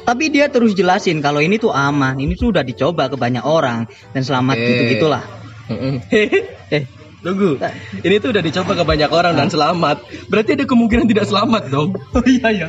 Tapi 0.05 0.29
dia 0.29 0.53
terus 0.53 0.77
jelasin 0.77 1.25
kalau 1.25 1.41
ini 1.41 1.57
tuh 1.57 1.73
aman, 1.73 2.21
ini 2.21 2.37
tuh 2.37 2.53
udah 2.53 2.61
dicoba 2.61 3.09
ke 3.09 3.17
banyak 3.17 3.41
orang 3.41 3.89
dan 4.13 4.21
selamat 4.21 4.57
Oke. 4.61 4.69
gitu-gitulah. 4.69 5.25
Hmm. 5.69 5.97
Eh, 6.75 6.85
Tunggu, 7.25 7.57
ini 8.05 8.21
tuh 8.21 8.37
udah 8.37 8.45
dicoba 8.45 8.77
ke 8.77 8.85
banyak 8.85 9.09
orang 9.09 9.33
dan 9.33 9.49
selamat. 9.49 10.05
Berarti 10.29 10.61
ada 10.61 10.69
kemungkinan 10.69 11.09
tidak 11.09 11.25
selamat 11.25 11.73
dong. 11.73 11.97
oh 12.17 12.25
iya 12.29 12.49
ya. 12.53 12.69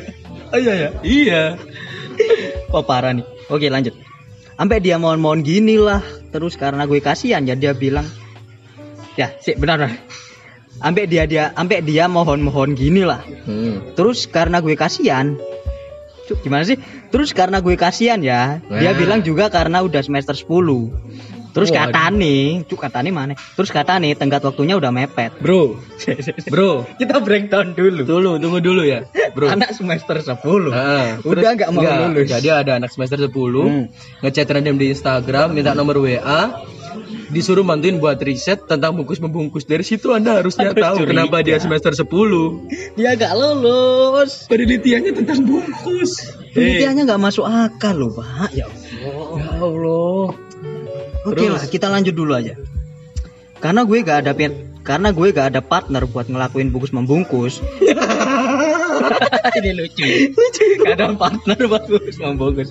Oh 0.55 0.59
iya 0.59 0.73
ya. 0.79 0.89
Iya. 1.03 1.43
Oh 2.71 2.79
parah 2.79 3.11
nih. 3.11 3.27
Oke 3.51 3.67
lanjut. 3.67 3.91
Sampai 4.55 4.79
dia 4.79 4.95
mohon-mohon 4.95 5.43
gini 5.43 5.75
lah. 5.75 5.99
Terus 6.31 6.55
karena 6.55 6.87
gue 6.87 7.03
kasihan 7.03 7.43
ya 7.43 7.59
dia 7.59 7.75
bilang, 7.75 8.07
ya 9.19 9.35
sih 9.43 9.59
benar 9.59 9.83
benar. 9.83 9.99
Sampai 10.79 11.03
dia 11.11 11.27
dia 11.27 11.51
sampai 11.51 11.83
dia 11.83 12.07
mohon-mohon 12.07 12.79
gini 12.79 13.03
lah. 13.03 13.27
Hmm. 13.43 13.91
Terus 13.91 14.23
karena 14.31 14.63
gue 14.63 14.79
kasihan, 14.79 15.35
Cuk, 16.31 16.47
gimana 16.47 16.63
sih? 16.63 16.79
Terus 17.07 17.31
karena 17.31 17.57
gue 17.59 17.75
kasihan 17.75 18.19
ya, 18.19 18.59
dia 18.61 18.91
Nah. 18.91 18.97
bilang 18.97 19.21
juga 19.21 19.47
karena 19.47 19.79
udah 19.79 20.01
semester 20.01 20.33
10. 20.33 20.91
Terus 21.49 21.71
kata 21.71 22.11
nih, 22.11 22.67
cuk 22.67 22.83
kata 22.83 22.99
nih 22.99 23.15
mana? 23.15 23.31
Terus 23.55 23.71
kata 23.71 23.95
nih 23.95 24.11
tenggat 24.13 24.43
waktunya 24.43 24.75
udah 24.75 24.91
mepet. 24.91 25.39
Bro, 25.39 25.79
bro, 26.51 26.83
Kita 26.99 27.23
breakdown 27.23 27.71
dulu. 27.71 28.03
dulu, 28.03 28.31
tunggu 28.35 28.59
dulu 28.59 28.83
ya, 28.83 29.07
bro. 29.31 29.47
Anak 29.47 29.71
semester 29.71 30.19
10. 30.19 30.35
Ah, 30.69 31.15
Udah 31.23 31.55
nggak 31.55 31.69
mau 31.71 31.79
nggak, 31.79 32.11
lulus. 32.11 32.27
Jadi 32.27 32.51
ada 32.51 32.75
anak 32.75 32.91
semester 32.91 33.15
10 33.15 33.31
Hmm. 33.63 33.85
ngechat 34.19 34.51
random 34.51 34.75
di 34.75 34.91
Instagram, 34.91 35.55
minta 35.55 35.71
nomor 35.71 35.95
WA, 35.97 36.59
disuruh 37.29 37.65
bantuin 37.65 37.97
buat 37.97 38.19
riset 38.21 38.67
tentang 38.69 38.93
bungkus 38.97 39.21
membungkus. 39.21 39.65
Dari 39.65 39.81
situ 39.81 40.13
Anda 40.13 40.41
harusnya 40.41 40.73
Aduh, 40.73 40.81
tahu 40.81 40.95
curiga. 41.03 41.11
kenapa 41.25 41.37
dia 41.41 41.57
semester 41.57 41.93
10. 41.93 42.05
Dia 42.97 43.17
gak 43.17 43.33
lulus. 43.33 44.45
Penelitiannya 44.49 45.11
tentang 45.15 45.45
bungkus. 45.45 46.35
Penelitiannya 46.53 47.03
nggak 47.09 47.21
masuk 47.21 47.45
akal 47.47 47.95
loh, 47.97 48.11
Pak. 48.13 48.53
Ya 48.53 48.69
Allah. 48.69 49.37
Ya 49.41 49.49
Allah. 49.59 50.25
Oke 51.25 51.41
Terus? 51.41 51.53
lah, 51.57 51.63
kita 51.65 51.87
lanjut 51.89 52.13
dulu 52.13 52.37
aja. 52.37 52.53
Karena 53.57 53.81
gue 53.81 53.97
gak 54.05 54.19
ada 54.21 54.33
karena 54.85 55.09
gue 55.09 55.33
gak 55.33 55.57
ada 55.57 55.61
partner 55.65 56.05
buat 56.05 56.29
ngelakuin 56.29 56.69
bungkus 56.69 56.93
membungkus. 56.93 57.57
Ini 59.57 59.71
lucu. 59.73 60.05
lucu. 60.31 60.65
Gak 60.81 60.95
ada 60.95 61.13
partner 61.13 61.57
bungkus 61.61 62.17
membungkus. 62.17 62.69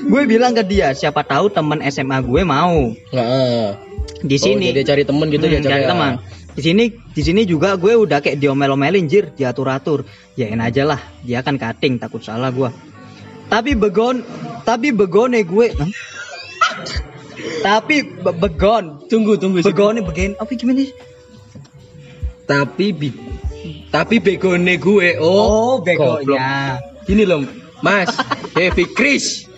gue 0.00 0.22
bilang 0.24 0.52
ke 0.52 0.62
dia, 0.62 0.90
siapa 0.92 1.22
tahu 1.22 1.48
teman 1.48 1.78
SMA 1.84 2.18
gue 2.20 2.42
mau. 2.42 2.90
Nggak. 3.08 3.86
Di 4.20 4.36
sini 4.36 4.66
Oh, 4.66 4.70
jadi 4.70 4.74
dia 4.74 4.84
cari 4.86 5.02
temen 5.02 5.26
gitu 5.28 5.44
Hmm, 5.44 5.54
ya 5.54 5.60
cari 5.62 5.82
ya. 5.82 5.88
teman. 5.88 6.12
Di 6.50 6.62
sini 6.64 6.84
di 6.90 7.22
sini 7.22 7.42
juga 7.44 7.74
gue 7.74 7.94
udah 7.94 8.18
kayak 8.18 8.36
diomel-omelin 8.36 9.06
jir, 9.06 9.30
diatur-atur. 9.30 10.02
Yain 10.34 10.58
aja 10.58 10.82
lah, 10.84 10.98
dia 11.20 11.38
kan 11.38 11.54
cutting 11.54 11.96
takut 11.96 12.18
salah 12.18 12.50
gue. 12.50 12.66
Tapi 13.46 13.72
begon, 13.72 14.26
tapi 14.62 14.90
begone 14.90 15.40
gue. 15.40 15.70
Tapi 17.58 17.96
be- 18.04 18.34
begon, 18.34 19.06
Tunggu, 19.06 19.34
tunggu. 19.34 19.62
begone 19.62 20.02
begen. 20.02 20.34
Apa 20.34 20.50
gimana 20.52 20.82
sih? 20.82 20.92
Tapi 22.44 22.90
bi 22.90 23.08
tapi 23.88 24.18
begone 24.18 24.74
gue. 24.76 25.18
Oh, 25.18 25.48
Oh, 25.48 25.74
begonya. 25.80 26.78
Gini 27.04 27.24
loh, 27.24 27.44
Mas. 27.80 28.12
Heavy 28.52 28.84
Chris. 28.92 29.48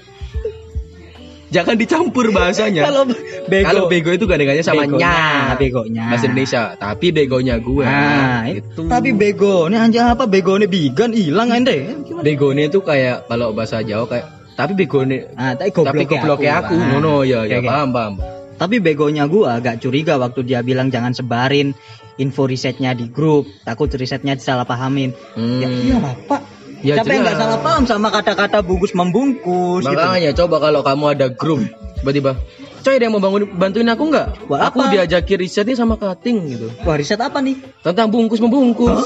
Jangan 1.50 1.74
dicampur 1.74 2.30
bahasanya. 2.30 2.86
Kalau 2.86 3.10
bego. 3.50 3.66
Kalau 3.66 3.82
bego 3.90 4.14
itu 4.14 4.22
gandengannya 4.30 4.62
sama 4.62 4.86
Begonya, 4.86 5.10
nya. 5.10 5.58
begonya. 5.58 6.04
Bahasa 6.06 6.24
Indonesia. 6.30 6.62
Tapi 6.78 7.06
begonya 7.10 7.58
gue. 7.58 7.82
Nah, 7.82 8.46
itu. 8.46 8.86
Tapi 8.86 9.10
bego, 9.18 9.66
ini 9.66 9.74
anjing 9.74 10.06
apa 10.06 10.30
begone 10.30 10.70
bigan 10.70 11.10
hilang. 11.10 11.50
Gimana? 11.50 12.22
begone 12.22 12.70
itu 12.70 12.78
kayak 12.78 13.26
kalau 13.26 13.50
bahasa 13.50 13.82
Jawa 13.82 14.06
kayak 14.06 14.26
tapi 14.54 14.78
begone 14.78 15.26
Ah, 15.34 15.58
tapi 15.58 15.74
tapi 15.74 16.06
gobloknya 16.06 16.62
aku. 16.62 16.78
Ah. 16.78 16.86
Ngono 16.94 17.26
ya, 17.26 17.42
ya 17.42 17.58
Oke, 17.58 17.66
oke. 17.66 17.66
paham, 17.66 17.88
paham. 17.90 18.14
Tapi 18.60 18.76
begonya 18.84 19.24
gua 19.24 19.56
agak 19.56 19.80
curiga 19.80 20.20
waktu 20.20 20.44
dia 20.44 20.60
bilang 20.60 20.92
jangan 20.92 21.16
sebarin 21.16 21.72
info 22.20 22.44
risetnya 22.44 22.92
di 22.92 23.08
grup, 23.08 23.48
takut 23.64 23.88
risetnya 23.96 24.36
disalahpahamin. 24.36 25.16
Hmm. 25.32 25.60
Ya 25.64 25.68
iya 25.72 25.96
Pak. 26.28 26.42
Ya, 26.80 27.00
Siapa 27.00 27.12
yang 27.12 27.24
nggak 27.28 27.36
salah 27.36 27.60
paham 27.60 27.84
sama 27.84 28.08
kata-kata 28.08 28.64
bungkus 28.64 28.96
membungkus 28.96 29.84
gitu. 29.84 29.96
Makanya 29.96 30.32
coba 30.32 30.56
kalau 30.64 30.80
kamu 30.80 31.04
ada 31.12 31.26
grup, 31.28 31.60
tiba-tiba, 32.00 32.40
coy 32.80 32.96
ada 32.96 33.04
yang 33.04 33.12
mau 33.12 33.20
bangun 33.20 33.52
bantuin 33.52 33.88
aku 33.92 34.08
nggak? 34.08 34.48
Wah, 34.48 34.72
aku 34.72 34.80
apa? 34.80 34.92
diajakin 34.96 35.44
risetnya 35.44 35.76
sama 35.76 36.00
cutting 36.00 36.48
gitu, 36.48 36.72
Wah, 36.88 36.96
riset 36.96 37.20
apa 37.20 37.44
nih? 37.44 37.60
tentang 37.84 38.08
bungkus 38.08 38.40
membungkus. 38.40 38.96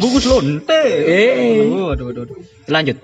Bungkus 0.00 0.24
lonte. 0.24 0.80
Eh. 1.04 1.68
Aduh, 1.68 1.92
aduh, 1.92 2.06
aduh, 2.08 2.22
aduh. 2.24 2.36
Lanjut. 2.72 2.96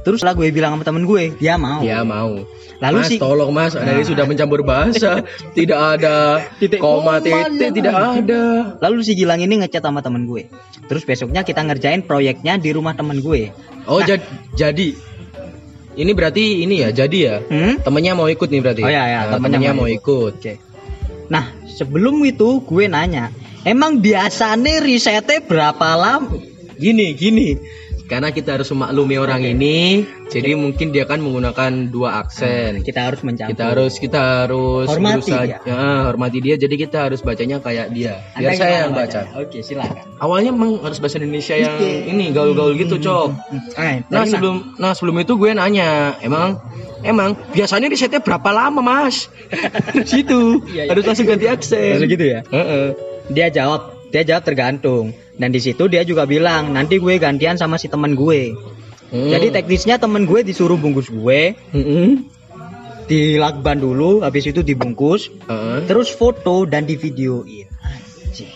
Terus 0.00 0.24
lah 0.24 0.32
gue 0.32 0.48
bilang 0.48 0.72
sama 0.80 0.84
temen 0.88 1.04
gue, 1.04 1.36
dia 1.36 1.60
mau. 1.60 1.84
Ya 1.84 2.00
mau. 2.00 2.48
Lalu 2.80 2.96
mas, 2.96 3.08
sih- 3.08 3.20
tolong 3.20 3.50
mas, 3.50 3.72
yang 3.72 4.00
sudah 4.02 4.24
mencampur 4.24 4.60
bahasa, 4.60 5.20
tidak 5.58 5.76
ada 5.76 6.40
Titik 6.56 6.80
koma 6.80 7.20
koma, 7.20 7.44
titik, 7.46 7.60
ya. 7.60 7.70
tidak 7.70 7.94
ada. 7.94 8.42
Lalu 8.80 8.98
si 9.00 9.12
Gilang 9.12 9.38
ini 9.38 9.60
ngechat 9.60 9.80
sama 9.80 10.00
temen 10.00 10.24
gue. 10.24 10.48
Terus 10.88 11.04
besoknya 11.04 11.40
kita 11.42 11.60
ngerjain 11.60 12.00
proyeknya 12.00 12.56
di 12.56 12.72
rumah 12.72 12.96
temen 12.96 13.20
gue. 13.20 13.52
Oh 13.84 14.00
Nah. 14.00 14.08
jad- 14.08 14.24
jadi, 14.54 14.96
ini 15.92 16.10
berarti 16.10 16.64
ini 16.64 16.80
ya, 16.80 16.88
jadi 16.90 17.18
ya, 17.20 17.36
Hmm? 17.42 17.74
temennya 17.78 18.14
mau 18.14 18.26
ikut 18.26 18.48
nih 18.48 18.60
berarti. 18.60 18.82
Oh, 18.82 18.88
iya, 18.88 19.04
iya, 19.04 19.20
Nah, 19.22 19.36
temennya 19.36 19.60
temennya 19.60 19.72
mau 19.76 19.84
mau 19.84 19.88
ikut. 19.90 20.32
Oke. 20.38 20.54
Nah, 21.28 21.44
sebelum 21.68 22.16
itu 22.24 22.64
gue 22.64 22.84
nanya, 22.86 23.28
emang 23.62 24.00
biasanya 24.00 24.80
risetnya 24.80 25.38
berapa 25.38 25.94
lama? 25.94 26.32
Gini, 26.74 27.12
gini. 27.12 27.60
Karena 28.10 28.34
kita 28.34 28.58
harus 28.58 28.66
memaklumi 28.68 29.16
orang 29.16 29.46
ini, 29.46 30.02
jadi 30.26 30.58
mungkin 30.58 30.90
dia 30.90 31.06
kan 31.06 31.22
menggunakan 31.22 31.70
dua 31.86 32.18
aksen. 32.18 32.82
Kita 32.82 33.06
harus 33.06 33.22
mencampur. 33.22 33.54
Kita 33.54 33.64
harus 33.64 33.92
kita 33.96 34.20
harus 34.42 34.90
Hormati 34.90 35.30
berusaha- 35.30 35.46
dia. 35.46 35.58
Ya, 35.62 35.78
hormati 36.04 36.38
dia. 36.40 36.54
Jadi 36.58 36.74
kita 36.74 37.06
harus 37.06 37.22
bacanya 37.22 37.62
kayak 37.62 37.94
dia. 37.94 38.18
Anda 38.34 38.50
Biar 38.50 38.58
saya 38.58 38.76
yang 38.82 38.92
baca. 38.92 39.20
Oke, 39.38 39.62
silakan. 39.62 40.02
Awalnya 40.18 40.50
emang 40.50 40.82
harus 40.82 40.98
bahasa 40.98 41.16
Indonesia 41.16 41.54
yang 41.54 41.78
ini 41.78 42.34
gaul-gaul 42.34 42.74
gitu, 42.74 42.98
cok. 42.98 43.28
Eh, 43.78 44.02
Nah 44.04 44.26
dari 44.26 44.28
sebelum 44.28 44.56
nah 44.76 44.90
sebelum 44.90 45.16
itu 45.20 45.38
gue 45.38 45.54
nanya, 45.54 46.18
emang 46.18 46.58
emang 47.00 47.38
biasanya 47.48 47.86
risetnya 47.86 48.18
berapa 48.18 48.50
lama 48.50 48.82
mas? 48.82 49.30
Situ 50.10 50.66
Iya, 50.66 50.82
iya. 50.82 50.90
harus 50.90 51.06
langsung 51.06 51.26
ganti 51.26 51.46
aksen. 51.46 51.94
Langsung 51.94 52.10
gitu 52.10 52.26
ya? 52.26 52.40
Heeh. 52.44 52.86
Dia 53.30 53.46
jawab, 53.48 53.80
dia 54.10 54.26
jawab 54.26 54.42
tergantung. 54.42 55.14
Dan 55.40 55.56
di 55.56 55.60
situ 55.64 55.88
dia 55.88 56.04
juga 56.04 56.28
bilang, 56.28 56.76
nanti 56.76 57.00
gue 57.00 57.16
gantian 57.16 57.56
sama 57.56 57.80
si 57.80 57.88
teman 57.88 58.12
gue. 58.12 58.52
Hmm. 59.08 59.32
Jadi 59.32 59.48
teknisnya 59.48 59.96
temen 59.96 60.28
gue 60.28 60.44
disuruh 60.44 60.76
bungkus 60.76 61.08
gue, 61.08 61.56
Heeh. 61.56 62.10
dilakban 63.08 63.80
dulu, 63.80 64.20
habis 64.20 64.44
itu 64.52 64.60
dibungkus, 64.60 65.32
Heeh. 65.48 65.88
terus 65.88 66.12
foto 66.12 66.68
dan 66.68 66.84
divideoin. 66.84 67.66
Anjing. 67.80 68.52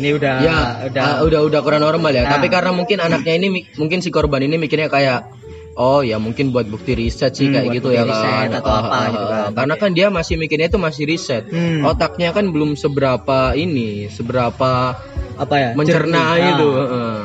Ini 0.00 0.08
udah 0.16 0.34
ya 0.40 0.58
udah 0.88 1.04
ah, 1.04 1.16
udah 1.22 1.40
udah 1.52 1.60
kurang 1.60 1.84
normal 1.84 2.16
ya. 2.16 2.24
Nah. 2.24 2.40
Tapi 2.40 2.48
karena 2.48 2.72
mungkin 2.72 2.98
anaknya 3.04 3.34
ini 3.36 3.68
mungkin 3.76 4.00
si 4.00 4.08
korban 4.08 4.40
ini 4.40 4.56
mikirnya 4.56 4.88
kayak 4.88 5.37
oh 5.78 6.02
ya 6.02 6.18
mungkin 6.18 6.50
buat 6.50 6.66
bukti 6.66 6.98
riset 6.98 7.38
sih 7.38 7.48
Hmm, 7.48 7.54
kayak 7.54 7.66
buat 7.70 7.76
gitu 7.78 7.88
bukti 7.88 7.98
ya 7.98 8.04
riset 8.04 8.34
kan. 8.34 8.48
atau 8.58 8.72
apa 8.74 8.90
ah, 8.90 9.06
gitu 9.08 9.24
kan. 9.30 9.50
Karena 9.54 9.74
kan 9.78 9.90
dia 9.94 10.06
masih 10.10 10.34
mikirnya 10.36 10.66
itu 10.66 10.80
masih 10.82 11.04
riset. 11.06 11.44
Hmm. 11.48 11.86
Otaknya 11.86 12.34
kan 12.34 12.50
belum 12.50 12.74
seberapa 12.74 13.54
ini, 13.54 14.10
seberapa 14.10 14.98
apa 15.38 15.54
ya? 15.54 15.70
mencerna 15.78 16.34
jernih. 16.34 16.50
itu. 16.50 16.68
Ah. 16.68 16.78
Heeh. 16.82 17.22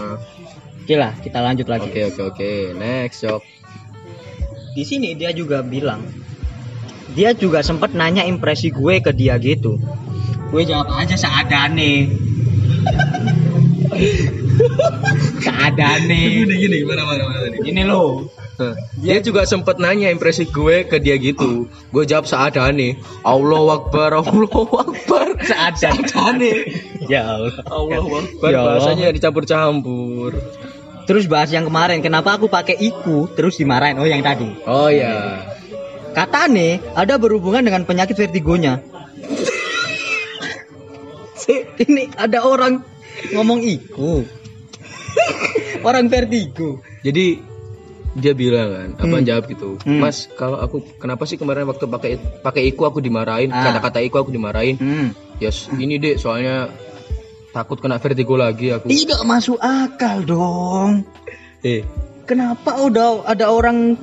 Oke 0.84 0.96
lah, 1.00 1.12
kita 1.18 1.40
lanjut 1.42 1.68
lagi. 1.68 1.90
Oke 1.90 2.02
oke 2.14 2.22
oke. 2.36 2.54
Next, 2.78 3.26
Cok. 3.26 3.42
Di 4.78 4.84
sini 4.86 5.18
dia 5.18 5.34
juga 5.34 5.66
bilang 5.66 6.24
dia 7.14 7.30
juga 7.38 7.62
sempet 7.62 7.94
nanya 7.94 8.26
impresi 8.26 8.74
gue 8.74 8.98
ke 9.00 9.14
dia 9.14 9.38
gitu 9.38 9.78
gue 10.50 10.62
jawab 10.66 10.90
aja 10.98 11.14
seadane 11.14 12.10
seadane 15.46 16.22
gini 16.42 16.76
gimana 16.82 17.02
mana 17.06 17.24
mana 17.30 17.40
tadi 17.46 17.58
ini 17.70 17.82
loh 17.86 18.26
dia 19.00 19.18
juga 19.24 19.44
sempet 19.44 19.78
nanya 19.80 20.10
impresi 20.14 20.48
gue 20.48 20.88
ke 20.88 20.98
dia 21.00 21.16
gitu. 21.20 21.68
Gue 21.92 22.04
jawab 22.08 22.26
seadane. 22.30 23.00
Allah 23.26 23.64
Akbar 23.80 24.22
Allah 24.22 24.48
Akbar. 24.84 25.28
Seadane. 25.80 26.54
Ya 27.12 27.36
Allah. 27.36 27.60
Allah 27.68 28.04
Akbar 28.24 28.50
Ya 28.50 28.60
Allah. 28.64 28.76
bahasanya 28.80 29.08
dicampur-campur. 29.12 30.32
Terus 31.04 31.28
bahas 31.28 31.52
yang 31.52 31.68
kemarin 31.68 32.00
kenapa 32.00 32.40
aku 32.40 32.48
pakai 32.48 32.80
iku 32.80 33.28
terus 33.36 33.60
dimarahin? 33.60 34.00
Oh 34.00 34.08
yang 34.08 34.24
tadi. 34.24 34.48
Oh 34.64 34.88
ya 34.88 35.44
katane 36.14 36.80
ada 36.94 37.18
berhubungan 37.18 37.66
dengan 37.66 37.84
penyakit 37.84 38.16
vertigonya. 38.16 38.80
Ini 41.76 42.16
ada 42.16 42.46
orang 42.48 42.86
ngomong 43.36 43.60
iku. 43.66 44.24
Orang 45.88 46.08
vertigo. 46.08 46.80
Jadi 47.04 47.38
dia 48.14 48.32
bilang 48.32 48.70
kan 48.70 48.90
apa 49.00 49.16
Hmm. 49.16 49.26
jawab 49.26 49.44
gitu 49.48 49.70
Hmm. 49.82 50.00
mas 50.00 50.30
kalau 50.32 50.58
aku 50.58 50.82
kenapa 50.96 51.24
sih 51.24 51.36
kemarin 51.36 51.66
waktu 51.66 51.86
pakai 51.86 52.12
pakai 52.40 52.64
iku 52.68 52.86
aku 52.86 53.00
dimarahin 53.00 53.50
Ah. 53.50 53.66
kata-kata 53.68 54.00
iku 54.02 54.20
aku 54.20 54.30
dimarahin 54.30 54.78
hmm. 54.78 55.08
yes 55.38 55.66
ini 55.74 55.98
deh 55.98 56.16
soalnya 56.16 56.70
takut 57.50 57.78
kena 57.78 57.98
vertigo 57.98 58.34
lagi 58.36 58.70
aku 58.70 58.86
tidak 58.86 59.22
masuk 59.24 59.58
akal 59.58 60.22
dong 60.22 61.06
eh 61.62 61.82
kenapa 62.24 62.78
udah 62.80 63.26
ada 63.26 63.50
orang 63.50 63.98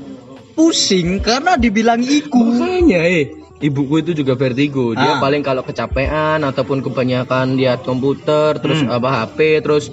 pusing 0.52 1.18
karena 1.18 1.54
dibilang 1.54 2.02
iku 2.02 2.36
makanya 2.36 3.00
eh 3.00 3.24
ibuku 3.60 4.00
itu 4.00 4.12
juga 4.16 4.34
vertigo 4.34 4.92
dia 4.92 5.16
Ah. 5.16 5.20
paling 5.20 5.40
kalau 5.40 5.60
kecapean 5.60 6.42
ataupun 6.42 6.80
kebanyakan 6.80 7.54
lihat 7.54 7.82
komputer 7.82 8.56
terus 8.56 8.80
Hmm. 8.80 8.90
apa 8.90 9.08
HP 9.22 9.60
terus 9.60 9.92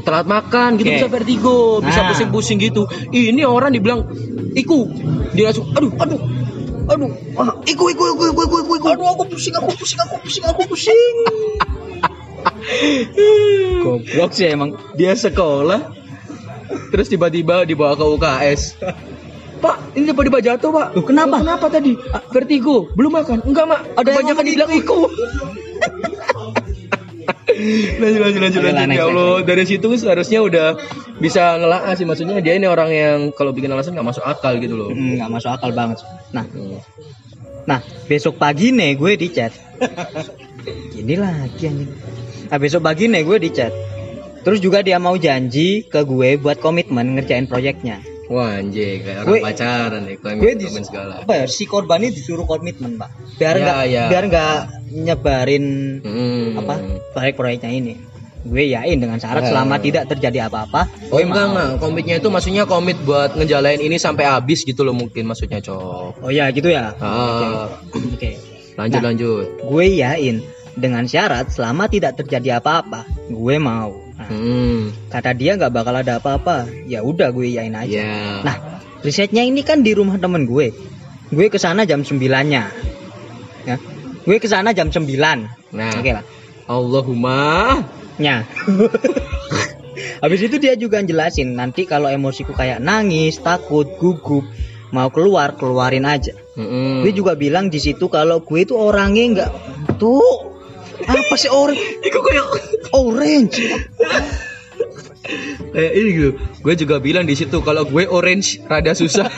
telat 0.00 0.24
makan 0.24 0.80
gitu 0.80 0.88
Oke. 0.88 0.96
bisa 0.96 1.08
vertigo 1.12 1.56
bisa 1.84 2.00
Nah. 2.02 2.08
pusing-pusing 2.14 2.58
gitu 2.62 2.88
ini 3.12 3.44
orang 3.44 3.76
dibilang 3.76 4.08
iku 4.56 4.88
dia 5.36 5.52
langsung 5.52 5.68
aduh 5.76 5.92
aduh 6.00 6.20
aduh 6.88 7.10
ah, 7.38 7.56
iku 7.68 7.92
iku 7.92 8.02
iku 8.16 8.24
iku 8.32 8.42
iku 8.64 8.72
iku, 8.80 8.86
aduh 8.92 9.06
aku 9.12 9.22
pusing 9.32 9.54
aku 9.54 9.70
pusing 9.76 10.00
aku 10.00 10.14
pusing 10.24 10.44
aku 10.48 10.62
pusing 10.66 11.14
goblok 13.84 14.32
sih 14.32 14.48
emang 14.50 14.76
dia 14.96 15.12
sekolah 15.14 15.92
terus 16.90 17.08
tiba-tiba 17.12 17.68
dibawa 17.68 17.96
ke 17.96 18.04
UKS 18.04 18.62
Pak, 19.62 19.94
ini 19.94 20.10
tiba-tiba 20.10 20.42
jatuh, 20.42 20.74
Pak. 20.74 20.98
Loh, 20.98 21.06
kenapa? 21.06 21.38
Loh, 21.38 21.46
kenapa 21.46 21.70
tadi? 21.70 21.94
Vertigo. 22.34 22.90
Belum 22.98 23.14
makan. 23.14 23.46
Enggak, 23.46 23.70
Mak. 23.70 23.94
Ada 23.94 24.10
yang 24.10 24.18
banyak 24.18 24.34
ngomong 24.34 24.46
dibilang 24.50 24.72
iku. 24.74 24.98
lanjut, 28.00 28.20
lanjut, 28.20 28.40
lanjut, 28.40 28.60
lanjut. 28.62 28.86
next, 28.88 28.98
Ya 28.98 29.04
Allah, 29.08 29.32
next, 29.38 29.46
dari 29.48 29.64
situ 29.68 29.88
seharusnya 29.96 30.40
udah 30.42 30.66
bisa 31.18 31.56
ngelaa 31.60 31.92
sih. 31.94 32.04
Maksudnya 32.04 32.40
dia 32.40 32.56
ini 32.56 32.66
orang 32.66 32.90
yang 32.90 33.18
kalau 33.36 33.52
bikin 33.52 33.70
alasan 33.70 33.94
nggak 33.94 34.08
masuk 34.08 34.24
akal 34.24 34.56
gitu 34.58 34.74
loh. 34.74 34.90
Hmm, 34.90 35.20
nggak 35.20 35.30
masuk 35.30 35.50
akal 35.52 35.70
banget 35.72 35.98
nah 36.32 36.44
Hmm. 36.48 36.80
nah 37.68 37.80
besok 38.08 38.40
pagi 38.40 38.72
nih 38.74 38.96
gue 38.98 39.12
di 39.14 39.28
chat 39.30 39.52
ini 40.96 41.14
lagi 41.14 41.68
anjing 41.70 41.92
nah 42.50 42.58
besok 42.58 42.82
pagi 42.82 43.06
nih 43.06 43.22
gue 43.22 43.36
di 43.38 43.50
chat 43.52 43.70
terus 44.42 44.58
juga 44.58 44.82
dia 44.82 44.98
mau 44.98 45.14
janji 45.14 45.86
ke 45.86 46.02
gue 46.02 46.40
buat 46.40 46.58
komitmen 46.58 47.14
ngerjain 47.14 47.46
proyeknya 47.46 48.02
Wah, 48.32 48.56
anjing, 48.56 48.98
kayak 48.98 49.18
orang 49.20 49.28
Gue- 49.28 49.42
pacaran 49.44 50.02
nih, 50.02 50.16
klaim 50.16 50.36
gue 50.38 50.52
segala. 50.80 51.14
apa 51.20 51.32
ya 51.34 51.44
si 51.46 51.64
korban 51.64 52.00
ini 52.00 52.10
disuruh 52.10 52.42
komitmen 52.42 52.96
pak 52.96 53.12
biar 53.36 53.54
Ya, 53.54 53.62
nggak 53.62 53.80
ya. 53.86 54.04
biar 54.08 54.24
nggak 54.26 54.56
nyebarin 54.98 55.64
Hmm. 56.00 56.56
apa 56.56 56.74
proyek-proyeknya 57.12 57.70
ini 57.70 57.94
gue 58.42 58.64
yain 58.68 58.98
dengan 58.98 59.16
syarat 59.16 59.44
Ya. 59.44 59.48
selama 59.50 59.78
tidak 59.78 60.08
terjadi 60.08 60.48
apa-apa 60.48 60.88
Oh 61.08 61.20
enggak 61.20 61.46
enggak, 61.46 61.70
komitnya 61.78 62.16
itu 62.16 62.26
maksudnya 62.26 62.64
komit 62.64 62.98
buat 63.02 63.32
ngejalanin 63.32 63.84
ini 63.84 63.96
sampai 63.96 64.24
habis 64.24 64.62
gitu 64.62 64.82
loh 64.82 64.92
mungkin 64.92 65.24
maksudnya 65.24 65.60
cok. 65.60 66.18
oh 66.18 66.30
ya 66.30 66.48
gitu 66.50 66.66
ya 66.66 66.90
Ah, 66.98 67.68
oke 67.86 68.30
lanjut 68.74 68.98
Nah. 68.98 69.06
lanjut. 69.06 69.46
gue 69.60 69.84
yain 69.94 70.36
dengan 70.72 71.04
syarat 71.04 71.52
selama 71.52 71.84
tidak 71.86 72.16
terjadi 72.16 72.58
apa-apa 72.58 73.04
gue 73.28 73.56
mau 73.58 73.92
Hmm, 74.32 74.80
kata 75.12 75.30
dia 75.36 75.54
nggak 75.60 75.72
bakal 75.72 75.94
ada 75.96 76.18
apa-apa. 76.18 76.66
Ya 76.88 77.04
udah 77.04 77.28
gue 77.30 77.52
yain 77.52 77.76
aja. 77.76 78.00
Ya. 78.00 78.40
nah 78.42 78.56
risetnya 79.04 79.44
ini 79.44 79.60
kan 79.60 79.84
di 79.84 79.92
rumah 79.92 80.16
temen 80.16 80.48
gue. 80.48 80.72
Gue 81.32 81.48
ke 81.48 81.56
sana 81.56 81.88
jam 81.88 82.04
9 82.04 82.20
nya 82.48 82.68
ya. 83.64 83.76
Gue 84.22 84.36
ke 84.38 84.48
sana 84.48 84.76
jam 84.76 84.92
9 84.92 85.08
Nah, 85.72 85.92
oke 85.96 86.10
lah 86.12 86.24
Allahumma. 86.68 87.80
nya 88.20 88.44
habis 90.22 90.44
itu 90.44 90.60
dia 90.60 90.76
juga 90.76 91.00
jelasin 91.00 91.56
nanti 91.56 91.88
kalau 91.88 92.12
emosiku 92.12 92.52
kayak 92.52 92.84
nangis 92.84 93.40
takut 93.40 93.88
gugup 93.96 94.44
mau 94.92 95.08
keluar 95.08 95.56
keluarin 95.56 96.04
aja. 96.04 96.36
Mm-mm. 96.52 97.00
gue 97.00 97.16
juga 97.16 97.32
bilang 97.32 97.72
di 97.72 97.80
situ 97.80 98.12
kalau 98.12 98.44
gue 98.44 98.60
itu 98.60 98.76
orangnya 98.76 99.24
nggak 99.32 99.50
tuh 99.96 100.51
apa 101.04 101.34
sih 101.34 101.48
orang 101.48 101.78
Iku 101.78 102.18
kayak 102.20 102.46
orange 102.92 103.58
kayak 105.72 105.92
ini 105.94 106.08
gitu. 106.12 106.30
Gue 106.60 106.74
juga 106.74 106.98
bilang 106.98 107.24
di 107.24 107.32
situ 107.32 107.62
kalau 107.62 107.86
gue 107.86 108.04
orange 108.04 108.60
rada 108.62 108.92
susah. 108.92 109.30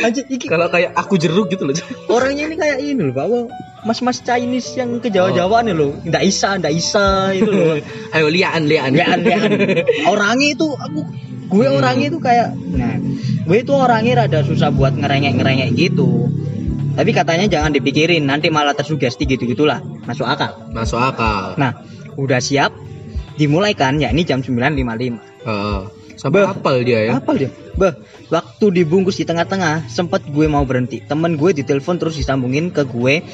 Anjir, 0.00 0.22
iki 0.28 0.46
kalau 0.46 0.70
kayak 0.70 0.94
aku 0.94 1.18
jeruk 1.18 1.50
gitu 1.50 1.66
loh. 1.66 1.74
orangnya 2.08 2.46
ini 2.46 2.56
kayak 2.56 2.78
ini 2.78 3.00
loh 3.00 3.12
bahwa 3.12 3.38
mas-mas 3.82 4.22
Chinese 4.22 4.76
yang 4.76 5.00
ke 5.00 5.10
Jawa-Jawa 5.10 5.66
nih 5.66 5.74
loh 5.74 5.96
nggak 6.04 6.22
isa 6.22 6.54
nggak 6.56 6.72
isa 6.72 7.32
itu 7.34 7.50
loh 7.50 7.80
Ayo 8.14 8.28
lian 8.30 8.68
lian. 8.68 8.92
lian 8.94 9.18
lian 9.24 9.42
orangnya 10.06 10.48
itu 10.54 10.68
aku 10.68 11.00
gue 11.50 11.66
Hmm. 11.66 11.78
orangnya 11.82 12.06
itu 12.14 12.20
kayak 12.22 12.48
nah 12.70 12.94
gue 13.42 13.58
itu 13.58 13.72
orangnya 13.74 14.12
rada 14.22 14.46
susah 14.46 14.70
buat 14.70 14.94
ngerengek 14.94 15.34
ngerengek 15.34 15.68
gitu 15.74 16.30
tapi 16.90 17.10
katanya 17.10 17.46
jangan 17.46 17.70
dipikirin 17.70 18.22
nanti 18.22 18.48
malah 18.48 18.72
tersugesti 18.72 19.24
gitu 19.24 19.46
gitulah 19.46 19.78
masuk 20.04 20.24
akal 20.24 20.52
Masuk 20.70 20.98
akal. 20.98 21.54
nah 21.54 21.72
udah 22.14 22.38
siap 22.38 22.74
dimulai 23.34 23.72
kan 23.72 23.96
ya 23.96 24.10
ini 24.10 24.22
jam 24.22 24.40
9.55 24.40 25.46
Heeh. 25.46 25.80
sampai 26.14 26.40
Bah. 26.40 26.52
hafal 26.52 26.76
dia 26.82 27.00
ya. 27.02 27.12
apa 27.16 27.32
dia 27.34 27.48
bah 27.72 27.96
waktu 28.28 28.64
dibungkus 28.74 29.16
di 29.16 29.24
tengah-tengah 29.24 29.88
sempet 29.88 30.26
gue 30.26 30.44
mau 30.44 30.62
berhenti 30.62 31.00
temen 31.00 31.34
gue 31.34 31.54
ditelepon 31.54 31.96
terus 31.96 32.14
disambungin 32.14 32.68
ke 32.68 32.84
gue 32.84 33.24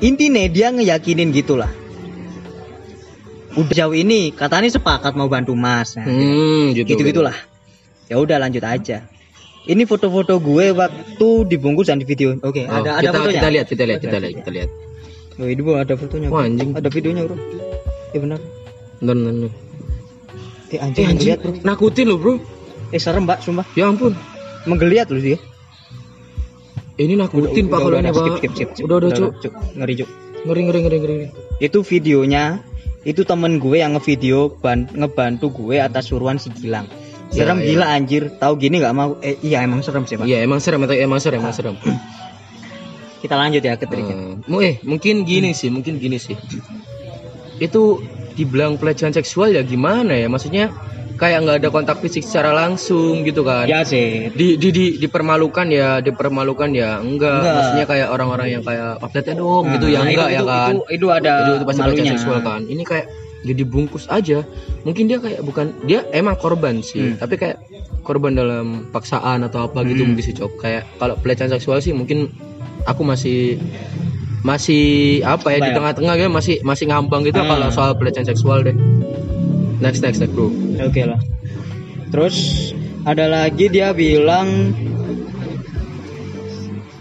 intinya 0.00 0.40
dia 0.46 0.70
ngeyakinin 0.70 1.28
gitulah 1.30 1.68
udah 3.50 3.74
jauh 3.74 3.92
ini 3.92 4.30
katanya 4.30 4.70
sepakat 4.70 5.12
mau 5.12 5.26
bantu 5.26 5.52
mas 5.52 5.98
nah, 5.98 6.06
Hmm, 6.06 6.70
gitu. 6.72 6.86
gitu 6.88 7.02
gitulah 7.04 7.34
ya 8.06 8.16
udah 8.16 8.38
lanjut 8.38 8.62
aja 8.62 9.09
ini 9.70 9.82
foto-foto 9.84 10.36
gue 10.38 10.66
waktu 10.72 11.28
dibungkus 11.46 11.86
dan 11.86 11.96
di 11.96 12.04
video 12.04 12.34
oke 12.36 12.62
Oh, 12.62 12.74
ada 12.76 12.98
ada 12.98 13.00
kita, 13.00 13.10
fotonya 13.14 13.32
kita 13.32 13.48
lihat, 13.48 13.66
kita 13.68 13.82
lihat, 13.84 14.00
kita 14.00 14.16
lihat, 14.18 14.32
kita 14.36 14.50
lihat. 14.50 14.70
oh, 15.36 15.46
ini 15.46 15.60
bro 15.60 15.74
ada 15.76 15.94
fotonya. 15.94 16.28
Wah, 16.28 16.42
anjing. 16.42 16.74
ada 16.74 16.88
videonya 16.88 17.22
bro 17.24 17.36
ya 18.10 18.18
benar 18.18 18.40
bentar, 18.98 19.14
bentar. 19.16 19.50
eh 20.68 20.78
anjing, 20.78 21.04
Eh 21.04 21.06
anjing, 21.06 21.06
menggeliat, 21.08 21.38
bro 21.40 21.52
nakutin 21.62 22.06
loh 22.06 22.18
bro. 22.18 22.34
eh 22.90 22.98
serem 22.98 23.22
mbak 23.24 23.38
sumpah 23.40 23.66
Ya 23.72 23.86
ampun. 23.86 24.12
menggeliat 24.62 25.06
loh 25.08 25.18
dia 25.18 25.38
Ini 26.96 27.16
nakutin 27.16 27.64
pak 27.66 27.78
kalau 27.78 27.96
ini 27.96 28.10
skip, 28.10 28.20
pak. 28.20 28.36
skip, 28.36 28.52
skip, 28.52 28.68
skip. 28.74 28.84
Udah 28.84 28.96
udah 28.98 29.10
cuk. 29.10 29.30
Cuk. 29.40 29.52
ngeri 29.72 29.94
cuk 29.96 30.10
Ngeri 30.40 30.60
ngeri 30.62 30.78
ngeri 30.82 30.96
ngeri. 30.98 31.26
itu 31.58 31.78
videonya 31.80 32.60
itu 33.02 33.22
temen 33.22 33.56
gue 33.56 33.76
yang 33.76 33.92
ngevideo 33.94 34.52
ban- 34.54 34.88
ngebantu 34.90 35.48
gue 35.50 35.76
atas 35.78 36.08
suruhan 36.08 36.36
si 36.36 36.48
Gilang 36.50 36.84
serem 37.30 37.58
ya. 37.58 37.66
gila 37.68 37.86
anjir 37.88 38.22
tahu 38.34 38.52
gini 38.56 38.78
nggak 38.78 38.92
mau 38.92 39.14
eh 39.20 39.38
iya 39.40 39.62
emang 39.62 39.80
serem 39.80 40.02
sih 40.02 40.14
pak 40.14 40.26
Iya 40.26 40.42
emang 40.42 40.58
serem, 40.58 40.78
emang 40.78 40.98
emang 40.98 41.18
serem, 41.18 41.38
emang 41.38 41.54
serem. 41.54 41.74
kita 43.22 43.34
lanjut 43.34 43.60
ya 43.60 43.74
ke 43.74 43.84
triknya 43.84 44.42
mu- 44.44 44.60
eh 44.60 44.80
mungkin 44.82 45.22
gini 45.22 45.52
sih, 45.52 45.68
mungkin 45.68 45.96
gini 45.96 46.16
sih. 46.16 46.34
Itu 47.58 48.00
dibilang 48.32 48.80
pelecehan 48.80 49.12
seksual 49.12 49.52
ya 49.52 49.62
gimana 49.62 50.16
ya? 50.16 50.26
Maksudnya 50.26 50.72
kayak 51.14 51.44
nggak 51.44 51.56
ada 51.60 51.68
kontak 51.68 52.00
fisik 52.00 52.24
secara 52.24 52.56
langsung 52.56 53.20
gitu 53.22 53.44
kan? 53.44 53.68
ya 53.68 53.84
sih 53.84 54.32
Di, 54.32 54.56
di, 54.56 54.68
di 54.72 54.84
dipermalukan 54.96 55.68
ya, 55.68 56.00
dipermalukan 56.00 56.72
ya 56.72 56.96
enggak. 56.96 57.28
Enggak. 57.36 57.54
Maksudnya 57.54 57.84
kayak 57.86 58.08
orang-orang 58.08 58.48
yang 58.50 58.62
kayak 58.64 58.96
update 58.98 59.36
dong 59.36 59.68
gitu 59.70 59.86
ya 59.86 60.00
Nah, 60.00 60.08
enggak 60.08 60.28
itu, 60.28 60.34
ya 60.34 60.42
kan? 60.42 60.72
itu, 60.72 60.80
itu 60.88 61.06
ada 61.12 61.32
Itu, 61.38 61.52
itu 61.52 61.64
pasti 61.68 61.80
pelecehan 61.84 62.08
seksual 62.10 62.38
kan. 62.40 62.60
Ini 62.64 62.82
kayak 62.82 63.06
jadi 63.40 63.62
bungkus 63.64 64.04
aja. 64.08 64.44
Mungkin 64.84 65.08
dia 65.08 65.16
kayak 65.16 65.40
bukan 65.40 65.72
dia 65.88 66.04
emang 66.12 66.36
korban 66.36 66.84
sih, 66.84 67.14
Hmm. 67.14 67.16
tapi 67.16 67.40
kayak 67.40 67.56
korban 68.04 68.36
dalam 68.36 68.88
paksaan 68.92 69.44
atau 69.44 69.68
apa 69.68 69.84
gitu 69.84 70.04
Hmm. 70.04 70.12
mungkin 70.12 70.24
sih 70.24 70.36
Cok. 70.36 70.52
Kayak 70.60 70.84
kalau 71.00 71.14
pelecehan 71.16 71.48
seksual 71.48 71.80
sih 71.80 71.92
mungkin 71.92 72.28
aku 72.84 73.00
masih 73.04 73.56
masih 74.40 75.20
apa 75.20 75.52
ya 75.52 75.58
di 75.60 75.70
ya? 75.72 75.76
tengah-tengah 75.76 76.14
ya 76.16 76.28
masih 76.32 76.64
masih 76.64 76.88
ngambang 76.88 77.24
gitu 77.28 77.40
Hmm. 77.40 77.48
kalau 77.48 77.68
soal 77.68 77.92
pelecehan 77.96 78.24
seksual 78.24 78.64
deh. 78.64 78.76
Next 79.80 80.00
next 80.04 80.20
next 80.20 80.32
bro. 80.32 80.48
Oke 80.80 81.04
lah. 81.04 81.20
Terus 82.12 82.36
ada 83.08 83.24
lagi 83.28 83.68
dia 83.68 83.92
bilang 83.96 84.76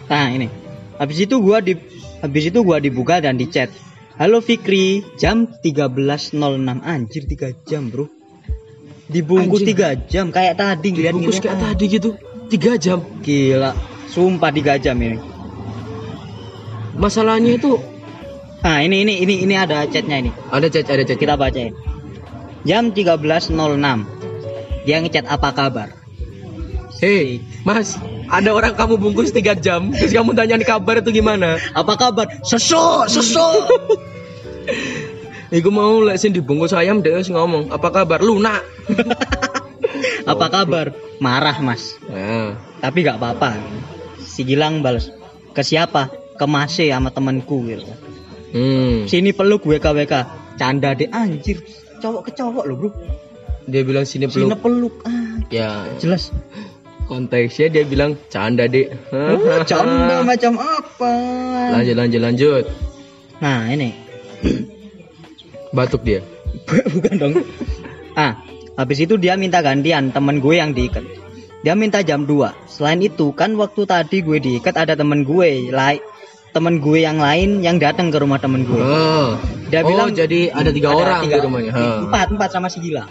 Nah, 0.10 0.25
ini. 0.34 0.49
Habis 0.97 1.30
itu 1.30 1.38
gua 1.38 1.62
di 1.62 1.78
habis 2.19 2.49
itu 2.49 2.60
gua 2.65 2.82
dibuka 2.82 3.21
dan 3.21 3.38
di 3.38 3.45
chat. 3.45 3.69
Halo 4.19 4.43
Fikri, 4.43 4.99
jam 5.15 5.47
13.06 5.47 6.36
anjir 6.84 7.23
3 7.23 7.55
jam, 7.63 7.88
Bro. 7.88 8.12
Dibungkus 9.08 9.63
Anjir. 9.63 9.95
3 9.95 10.12
jam 10.12 10.25
kayak 10.27 10.60
tadi 10.60 10.91
ngeliat 10.91 11.15
Bungkus 11.15 11.39
ngeliat. 11.39 11.55
kayak 11.55 11.60
tadi 11.63 11.86
gitu. 11.88 12.10
Tiga 12.51 12.75
jam. 12.75 12.99
Gila, 13.23 13.71
sumpah 14.12 14.51
3 14.51 14.75
jam 14.75 14.99
ini. 14.99 15.23
Masalahnya 16.99 17.55
itu 17.55 17.79
Nah, 18.60 18.84
ini 18.84 19.08
ini 19.08 19.23
ini 19.23 19.36
ini 19.47 19.55
ada 19.55 19.88
chatnya 19.88 20.19
ini. 20.19 20.36
ada 20.51 20.67
chat 20.67 20.84
ada 20.91 21.08
chat. 21.08 21.15
Kita 21.15 21.39
bacain. 21.39 21.71
Jam 22.67 22.91
13.06. 22.91 23.55
Dia 24.84 24.99
ngechat 24.99 25.32
apa 25.32 25.55
kabar? 25.55 25.95
Hei, 26.99 27.39
Mas, 27.63 27.95
ada 28.29 28.49
orang 28.53 28.73
kamu 28.77 28.95
bungkus 28.97 29.33
tiga 29.33 29.57
jam, 29.57 29.89
terus 29.89 30.13
kamu 30.13 30.37
tanya 30.37 30.61
kabar 30.61 31.01
itu 31.01 31.09
gimana? 31.11 31.57
Apa 31.73 31.97
kabar? 31.97 32.29
Seso, 32.45 33.09
seso. 33.09 33.47
Iku 35.49 35.73
mau 35.73 35.97
lek 36.05 36.21
sing 36.21 36.29
dibungkus 36.29 36.77
ayam 36.77 37.01
wis 37.01 37.33
ngomong, 37.33 37.73
apa 37.73 37.89
kabar? 37.89 38.21
Lunak. 38.21 38.61
apa 40.31 40.45
kabar? 40.47 40.93
Marah, 41.17 41.57
Mas. 41.57 41.97
Nah, 42.05 42.53
Tapi 42.79 43.01
gak 43.01 43.17
apa-apa. 43.17 43.57
Si 44.21 44.45
Gilang 44.45 44.85
balas. 44.85 45.09
Ke 45.57 45.65
siapa? 45.65 46.13
Ke 46.37 46.45
Mase 46.45 46.93
sama 46.93 47.09
temenku 47.09 47.65
gitu. 47.65 47.83
hmm. 48.53 49.09
Sini 49.09 49.33
peluk 49.33 49.65
WKWK. 49.65 50.13
Canda 50.55 50.93
deh 50.93 51.09
anjir. 51.09 51.65
Cowok 51.99 52.29
ke 52.29 52.31
cowok 52.37 52.63
loh, 52.69 52.75
Bro. 52.77 52.89
Dia 53.65 53.81
bilang 53.81 54.05
sini 54.05 54.29
Sini 54.29 54.53
peluk. 54.53 54.61
peluk. 54.61 54.95
Ah, 55.03 55.41
Ya, 55.49 55.89
jelas. 55.97 56.29
Konteksnya 57.09 57.73
dia 57.73 57.83
bilang 57.83 58.13
canda 58.29 58.69
dek. 58.69 58.93
Oh, 59.09 59.65
canda 59.65 60.21
macam 60.29 60.61
apa? 60.61 61.13
Lanjut 61.73 61.95
lanjut 61.97 62.21
lanjut. 62.21 62.63
Nah, 63.41 63.65
ini. 63.73 63.97
Batuk 65.73 66.05
dia. 66.05 66.21
Bukan 66.93 67.13
dong. 67.17 67.33
Ah, 68.13 68.37
habis 68.77 69.01
itu 69.01 69.17
dia 69.17 69.33
minta 69.33 69.65
gantian 69.65 70.13
temen 70.13 70.37
gue 70.37 70.61
yang 70.61 70.77
diikat. 70.77 71.01
Dia 71.65 71.73
minta 71.75 72.05
jam 72.05 72.23
2. 72.23 72.69
Selain 72.69 73.01
itu 73.01 73.33
kan 73.33 73.57
waktu 73.57 73.83
tadi 73.83 74.21
gue 74.23 74.37
diikat 74.39 74.77
ada 74.77 74.93
temen 74.95 75.25
gue, 75.25 75.73
lai 75.73 75.99
temen 76.49 76.81
gue 76.81 77.05
yang 77.05 77.21
lain 77.21 77.61
yang 77.61 77.77
datang 77.77 78.09
ke 78.09 78.17
rumah 78.17 78.39
temen 78.41 78.65
gue. 78.65 78.79
Oh. 78.79 79.37
Dia 79.69 79.85
oh, 79.85 79.89
bilang 79.89 80.09
jadi 80.13 80.49
ada 80.49 80.73
tiga 80.73 80.89
Ada 80.93 80.97
orang 80.97 81.19
tiga- 81.25 81.37
di 81.37 81.45
rumahnya. 81.45 81.71
Empat, 82.09 82.27
empat 82.33 82.49
sama 82.49 82.67
si 82.71 82.81
gila. 82.81 83.05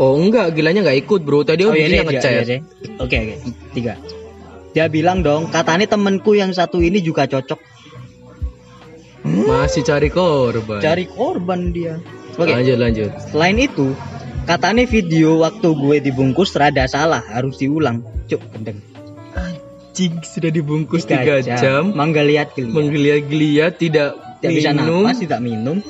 Oh 0.00 0.16
enggak, 0.16 0.56
gilanya 0.56 0.80
nggak 0.80 0.98
ikut 1.04 1.20
bro. 1.28 1.44
Tadi 1.44 1.68
oh, 1.68 1.76
iya, 1.76 2.00
iya, 2.00 2.02
ngechat. 2.08 2.32
iya, 2.32 2.42
iya. 2.48 2.58
Oke, 2.96 3.16
oke. 3.20 3.34
Tiga. 3.76 4.00
Dia 4.72 4.88
bilang 4.88 5.20
dong, 5.20 5.52
katanya 5.52 5.84
temenku 5.92 6.32
yang 6.32 6.56
satu 6.56 6.80
ini 6.80 7.04
juga 7.04 7.28
cocok. 7.28 7.60
Masih 9.28 9.84
cari 9.84 10.08
korban. 10.08 10.80
Cari 10.80 11.04
korban 11.04 11.76
dia. 11.76 12.00
Oke. 12.40 12.48
Lanjut 12.48 12.80
lanjut. 12.80 13.10
Selain 13.28 13.60
itu, 13.60 13.92
katanya 14.48 14.88
video 14.88 15.44
waktu 15.44 15.68
gue 15.68 15.96
dibungkus 16.00 16.56
rada 16.56 16.88
salah, 16.88 17.20
harus 17.20 17.60
diulang. 17.60 18.00
Cuk, 18.24 18.40
gendeng. 18.56 18.80
Anjing 19.36 20.24
sudah 20.24 20.48
dibungkus 20.48 21.04
tiga 21.04 21.44
jam. 21.44 21.92
Mangga 21.92 22.24
lihat 22.24 22.56
geliat. 22.56 22.72
Menggeliat-geliat 22.72 23.72
tidak, 23.76 24.16
Tidak 24.40 24.48
bisa 24.48 24.70
minum. 24.72 25.04
nafas, 25.04 25.20
tidak 25.20 25.40
minum. 25.44 25.84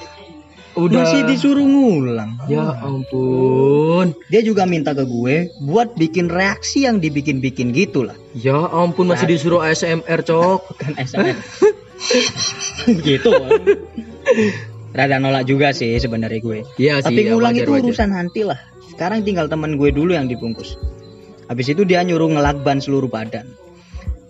Udah. 0.80 1.04
Masih 1.04 1.20
disuruh 1.28 1.66
ngulang. 1.66 2.40
Ya 2.48 2.80
ampun. 2.80 4.16
Dia 4.32 4.40
juga 4.40 4.64
minta 4.64 4.96
ke 4.96 5.04
gue 5.04 5.52
buat 5.60 5.92
bikin 6.00 6.32
reaksi 6.32 6.88
yang 6.88 7.04
dibikin-bikin 7.04 7.76
gitu 7.76 8.08
lah. 8.08 8.16
Ya 8.32 8.56
ampun 8.56 9.12
masih 9.12 9.28
disuruh 9.28 9.60
ASMR 9.60 10.24
cok. 10.24 10.60
Bukan 10.72 10.92
SMS. 10.96 11.38
gitu. 13.04 13.30
Rada 14.90 15.16
nolak 15.22 15.44
juga 15.46 15.70
sih 15.76 16.00
sebenarnya 16.00 16.40
gue. 16.40 16.58
Iya 16.80 17.04
sih. 17.04 17.12
Tapi 17.12 17.20
ya, 17.28 17.36
ngulang 17.36 17.54
wajar, 17.54 17.64
itu 17.68 17.70
wajar. 17.76 17.86
urusan 17.86 18.10
nanti 18.10 18.40
lah. 18.42 18.58
Sekarang 18.90 19.22
tinggal 19.22 19.46
teman 19.46 19.76
gue 19.76 19.92
dulu 19.92 20.16
yang 20.16 20.26
dibungkus. 20.26 20.80
Habis 21.46 21.74
itu 21.74 21.82
dia 21.84 22.02
nyuruh 22.02 22.30
ngelakban 22.32 22.80
seluruh 22.80 23.10
badan. 23.10 23.46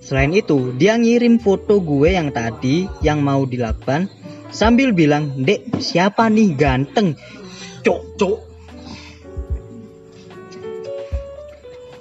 Selain 0.01 0.33
itu, 0.33 0.73
dia 0.81 0.97
ngirim 0.97 1.37
foto 1.39 1.79
gue 1.79 2.17
yang 2.17 2.33
tadi 2.33 2.89
yang 3.05 3.21
mau 3.21 3.45
dilakban 3.45 4.09
sambil 4.51 4.95
bilang, 4.95 5.35
"Dek, 5.43 5.81
siapa 5.83 6.29
nih 6.31 6.55
ganteng?" 6.55 7.17
Cok, 7.81 8.01
cok. 8.21 8.39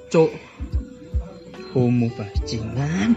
Cok. 0.10 0.32
Homo 1.78 2.10
bajingan. 2.18 3.14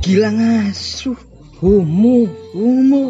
Gila 0.00 0.30
ngasuh. 0.32 1.18
Homo. 1.60 2.24
Homo. 2.56 3.04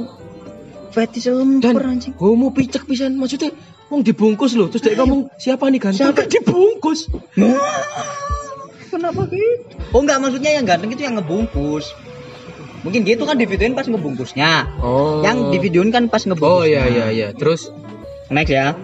Fetis 0.90 1.28
Dan 1.28 1.60
lemper 1.60 1.84
anjing. 1.84 2.16
homo 2.16 2.56
picek 2.56 2.88
pisan 2.88 3.20
maksudnya 3.20 3.52
Wong 3.86 4.02
dibungkus 4.02 4.58
loh, 4.58 4.66
terus 4.66 4.82
dia 4.82 4.98
ngomong 4.98 5.30
siapa 5.38 5.70
nih 5.70 5.78
ganteng? 5.78 6.10
Siapa? 6.10 6.26
Dibungkus. 6.26 7.06
Kenapa 8.90 9.30
gitu? 9.30 9.62
Oh 9.94 10.02
enggak 10.02 10.18
maksudnya 10.18 10.58
yang 10.58 10.66
ganteng 10.66 10.90
itu 10.90 11.06
yang 11.06 11.14
ngebungkus. 11.14 11.94
Mungkin 12.86 13.02
gitu 13.02 13.26
kan 13.26 13.34
di 13.34 13.50
videoin 13.50 13.74
pas 13.74 13.90
ngebungkusnya. 13.90 14.78
Oh. 14.78 15.26
Yang 15.26 15.50
di 15.50 15.58
videoin 15.58 15.90
kan 15.90 16.06
pas 16.06 16.22
ngebungkus. 16.22 16.62
Oh 16.62 16.62
iya 16.62 16.86
iya 16.86 17.06
iya. 17.10 17.28
Terus 17.34 17.74
Next 18.30 18.50
ya. 18.50 18.74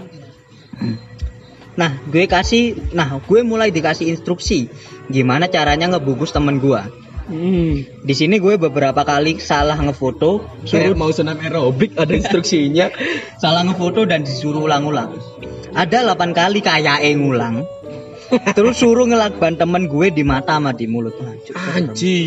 Nah, 1.72 1.90
gue 2.04 2.28
kasih, 2.28 2.92
nah 2.92 3.16
gue 3.16 3.40
mulai 3.40 3.72
dikasih 3.72 4.12
instruksi 4.12 4.68
gimana 5.08 5.48
caranya 5.48 5.88
ngebungkus 5.96 6.30
temen 6.30 6.60
gue. 6.60 6.82
hmm, 7.32 8.04
Di 8.04 8.14
sini 8.14 8.36
gue 8.38 8.60
beberapa 8.60 9.02
kali 9.02 9.40
salah 9.40 9.80
ngefoto, 9.80 10.44
kayak 10.62 10.92
suruh 10.92 10.94
mau 10.94 11.10
senam 11.10 11.40
aerobik 11.40 11.96
ada 11.96 12.12
instruksinya. 12.12 12.92
salah 13.42 13.64
ngefoto 13.64 14.04
dan 14.04 14.22
disuruh 14.22 14.68
ulang-ulang. 14.68 15.16
Ada 15.72 16.12
8 16.12 16.36
kali 16.36 16.60
kayak 16.60 17.02
ngulang. 17.16 17.64
Terus 18.56 18.76
suruh 18.78 19.08
ngelakban 19.08 19.56
temen 19.56 19.88
gue 19.88 20.12
di 20.12 20.22
mata 20.22 20.60
sama 20.60 20.76
di 20.76 20.84
mulut. 20.84 21.16
Anjir, 21.24 21.56
Anji. 21.56 22.18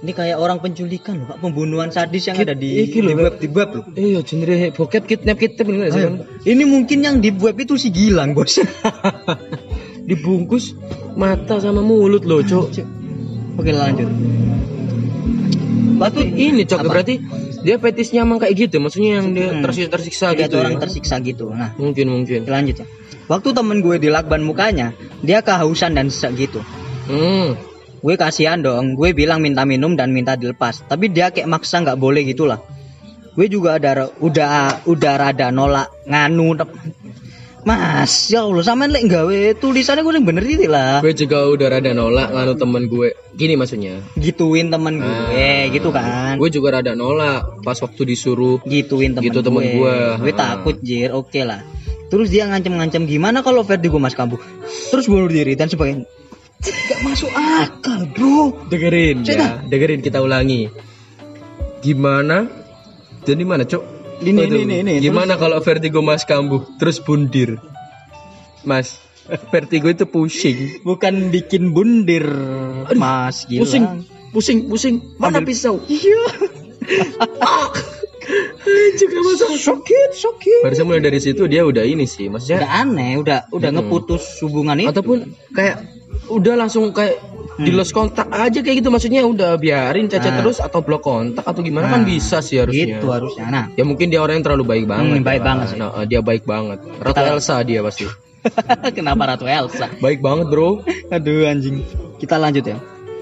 Ini 0.00 0.16
kayak 0.16 0.40
orang 0.40 0.64
penculikan 0.64 1.20
loh, 1.20 1.26
Pak. 1.28 1.44
Pembunuhan 1.44 1.92
sadis 1.92 2.24
yang 2.24 2.40
ada 2.40 2.56
di, 2.56 2.88
iki 2.88 3.04
di 3.04 3.12
web 3.12 3.36
di 3.36 3.48
web 3.52 3.68
loh. 3.68 3.84
Iya, 3.92 4.24
genre 4.24 4.72
bokep 4.72 5.04
kidnap 5.04 5.36
kidnap 5.36 5.66
ini 5.68 5.92
sih? 5.92 6.02
Ini 6.48 6.64
mungkin 6.64 6.98
yang 7.04 7.16
di 7.20 7.28
web 7.30 7.52
itu 7.60 7.76
si 7.76 7.92
Gilang, 7.92 8.32
Bos. 8.32 8.56
Dibungkus 10.08 10.72
mata 11.14 11.60
sama 11.60 11.84
mulut 11.84 12.24
loh, 12.24 12.40
cok. 12.40 12.80
Oke, 13.60 13.70
lanjut. 13.70 14.08
Batu 16.00 16.24
ini 16.24 16.64
cok 16.64 16.80
Apa? 16.80 16.88
berarti 16.88 17.14
dia 17.60 17.76
fetisnya 17.76 18.24
emang 18.24 18.40
kayak 18.40 18.56
gitu, 18.56 18.80
maksudnya 18.80 19.20
yang 19.20 19.36
dia 19.36 19.52
Hmm. 19.52 19.60
tersiksa 19.60 19.90
tersiksa 19.92 20.26
Lihat 20.32 20.48
gitu. 20.48 20.56
orang 20.56 20.74
ya? 20.74 20.80
tersiksa 20.80 21.14
gitu. 21.20 21.52
Nah, 21.52 21.76
Mungkin 21.76 22.08
mungkin. 22.08 22.48
lanjut 22.48 22.80
ya. 22.80 22.86
Waktu 23.28 23.52
temen 23.52 23.84
gue 23.84 24.00
dilakban 24.00 24.40
mukanya, 24.40 24.96
dia 25.20 25.44
kehausan 25.44 25.92
dan 25.92 26.08
sesak 26.08 26.40
gitu. 26.40 26.64
Hmm. 27.04 27.52
Gue 28.00 28.16
kasihan 28.16 28.56
dong, 28.56 28.96
gue 28.96 29.12
bilang 29.12 29.44
minta 29.44 29.68
minum 29.68 29.92
dan 29.92 30.08
minta 30.08 30.32
dilepas. 30.32 30.88
Tapi 30.88 31.12
dia 31.12 31.28
kayak 31.28 31.48
maksa 31.48 31.84
nggak 31.84 32.00
boleh 32.00 32.24
gitulah. 32.24 32.64
Gue 33.36 33.46
juga 33.46 33.76
ada 33.76 34.08
udah 34.18 34.84
udah 34.88 35.12
rada 35.20 35.52
nolak 35.52 35.92
nganu. 36.08 36.56
Mas, 37.60 38.32
ya 38.32 38.48
Allah, 38.48 38.64
sama 38.64 38.88
lek 38.88 39.04
gawe 39.04 39.52
tulisannya 39.60 40.00
gue 40.00 40.16
yang 40.16 40.24
bener 40.24 40.44
itu 40.48 40.64
lah. 40.64 41.04
Gue 41.04 41.12
juga 41.12 41.44
udah 41.44 41.68
rada 41.68 41.92
nolak 41.92 42.32
nganu 42.32 42.52
temen 42.56 42.88
gue. 42.88 43.12
Gini 43.36 43.52
maksudnya. 43.60 44.00
Gituin 44.16 44.72
temen 44.72 44.96
gue, 44.96 45.68
gitu 45.68 45.92
kan. 45.92 46.40
Gue 46.40 46.48
juga 46.48 46.80
rada 46.80 46.96
nolak 46.96 47.60
pas 47.60 47.76
waktu 47.76 48.02
disuruh 48.08 48.64
Gituin 48.64 49.12
temen 49.12 49.28
Gitu 49.28 49.44
temen 49.44 49.60
gue. 49.60 49.96
Gue 50.24 50.32
Ha. 50.32 50.40
takut 50.40 50.80
jir, 50.80 51.12
oke 51.12 51.40
lah. 51.44 51.60
Terus 52.08 52.32
dia 52.32 52.48
ngancem-ngancem 52.48 53.04
gimana 53.04 53.44
kalau 53.44 53.60
Ferdi 53.60 53.92
gue 53.92 54.00
mas 54.00 54.16
kambuh. 54.16 54.40
Terus 54.88 55.04
bunuh 55.04 55.28
diri 55.28 55.52
dan 55.52 55.68
sebagainya. 55.68 56.08
Gak 56.60 57.00
masuk 57.00 57.30
akal, 57.32 58.04
bro. 58.12 58.52
dengerin 58.68 59.24
Cek 59.24 59.36
ya, 59.36 59.48
dengerin 59.64 60.00
kita 60.00 60.20
ulangi. 60.20 60.68
Gimana? 61.80 62.44
Dan 63.24 63.40
di 63.40 63.46
mana, 63.48 63.64
Cok? 63.64 63.82
Ini, 64.20 64.40
ini, 64.44 64.58
ini, 64.68 64.74
ini. 64.84 64.92
Gimana 65.00 65.40
kalau 65.40 65.56
vertigo 65.60 66.04
Mas 66.04 66.28
kambuh 66.28 66.68
terus 66.76 67.00
bundir? 67.00 67.56
Mas, 68.60 69.00
vertigo 69.48 69.88
itu 69.88 70.04
pusing. 70.04 70.84
Bukan 70.84 71.32
bikin 71.32 71.72
bundir, 71.72 72.28
mas. 72.92 73.48
Gila. 73.48 73.64
Pusing, 73.64 73.84
pusing, 74.30 74.58
pusing. 74.68 74.96
Mana 75.16 75.40
Ambil- 75.40 75.56
pisau? 75.56 75.80
Iya. 75.88 76.20
Juga 78.94 79.16
masalah. 79.24 79.56
Sakit, 79.56 80.10
sakit. 80.12 80.60
Barusan 80.62 80.84
mulai 80.84 81.00
dari 81.00 81.18
situ 81.18 81.48
dia 81.48 81.64
udah 81.64 81.82
ini 81.82 82.04
sih, 82.04 82.28
Udah 82.28 82.36
maksudnya 82.36 82.68
aneh, 82.68 83.16
udah 83.16 83.48
udah 83.48 83.70
Hmm. 83.72 83.76
ngeputus 83.80 84.44
hubungan 84.44 84.76
itu. 84.76 84.92
ataupun 84.92 85.18
kayak 85.50 85.99
udah 86.30 86.54
langsung 86.56 86.90
kayak 86.90 87.18
di 87.56 87.68
Hmm. 87.68 87.76
lost 87.76 87.90
kontak 87.90 88.24
aja 88.26 88.58
kayak 88.58 88.80
gitu 88.80 88.88
maksudnya 88.88 89.20
udah 89.22 89.54
biarin 89.54 90.06
cacat 90.06 90.30
Nah. 90.30 90.38
terus 90.40 90.58
atau 90.58 90.80
blok 90.80 91.02
kontak 91.02 91.42
atau 91.42 91.60
gimana 91.60 91.86
kan 91.88 92.00
Nah, 92.00 92.08
bisa 92.08 92.40
sih 92.40 92.56
harusnya. 92.56 92.96
Gitu 92.96 93.06
harusnya. 93.06 93.44
Nah, 93.46 93.64
Ya 93.70 93.82
mungkin 93.82 94.08
dia 94.08 94.18
orang 94.18 94.38
yang 94.38 94.46
terlalu 94.46 94.64
baik 94.66 94.84
banget. 94.86 95.12
Hmm, 95.12 95.20
baik 95.22 95.40
ya. 95.40 95.44
banget 95.44 95.66
sih. 95.66 95.76
Nah, 95.76 96.04
dia 96.04 96.20
baik 96.20 96.42
banget. 96.44 96.78
Ratu 96.96 97.12
Kita- 97.12 97.30
Elsa 97.30 97.54
dia 97.60 97.80
pasti. 97.80 98.06
kenapa 98.96 99.22
Ratu 99.26 99.44
Elsa? 99.44 99.92
Baik 99.98 100.18
banget, 100.18 100.48
Bro. 100.48 100.86
Aduh 101.08 101.44
anjing. 101.44 101.84
Kita 102.16 102.36
lanjut 102.36 102.64
ya. 102.64 102.78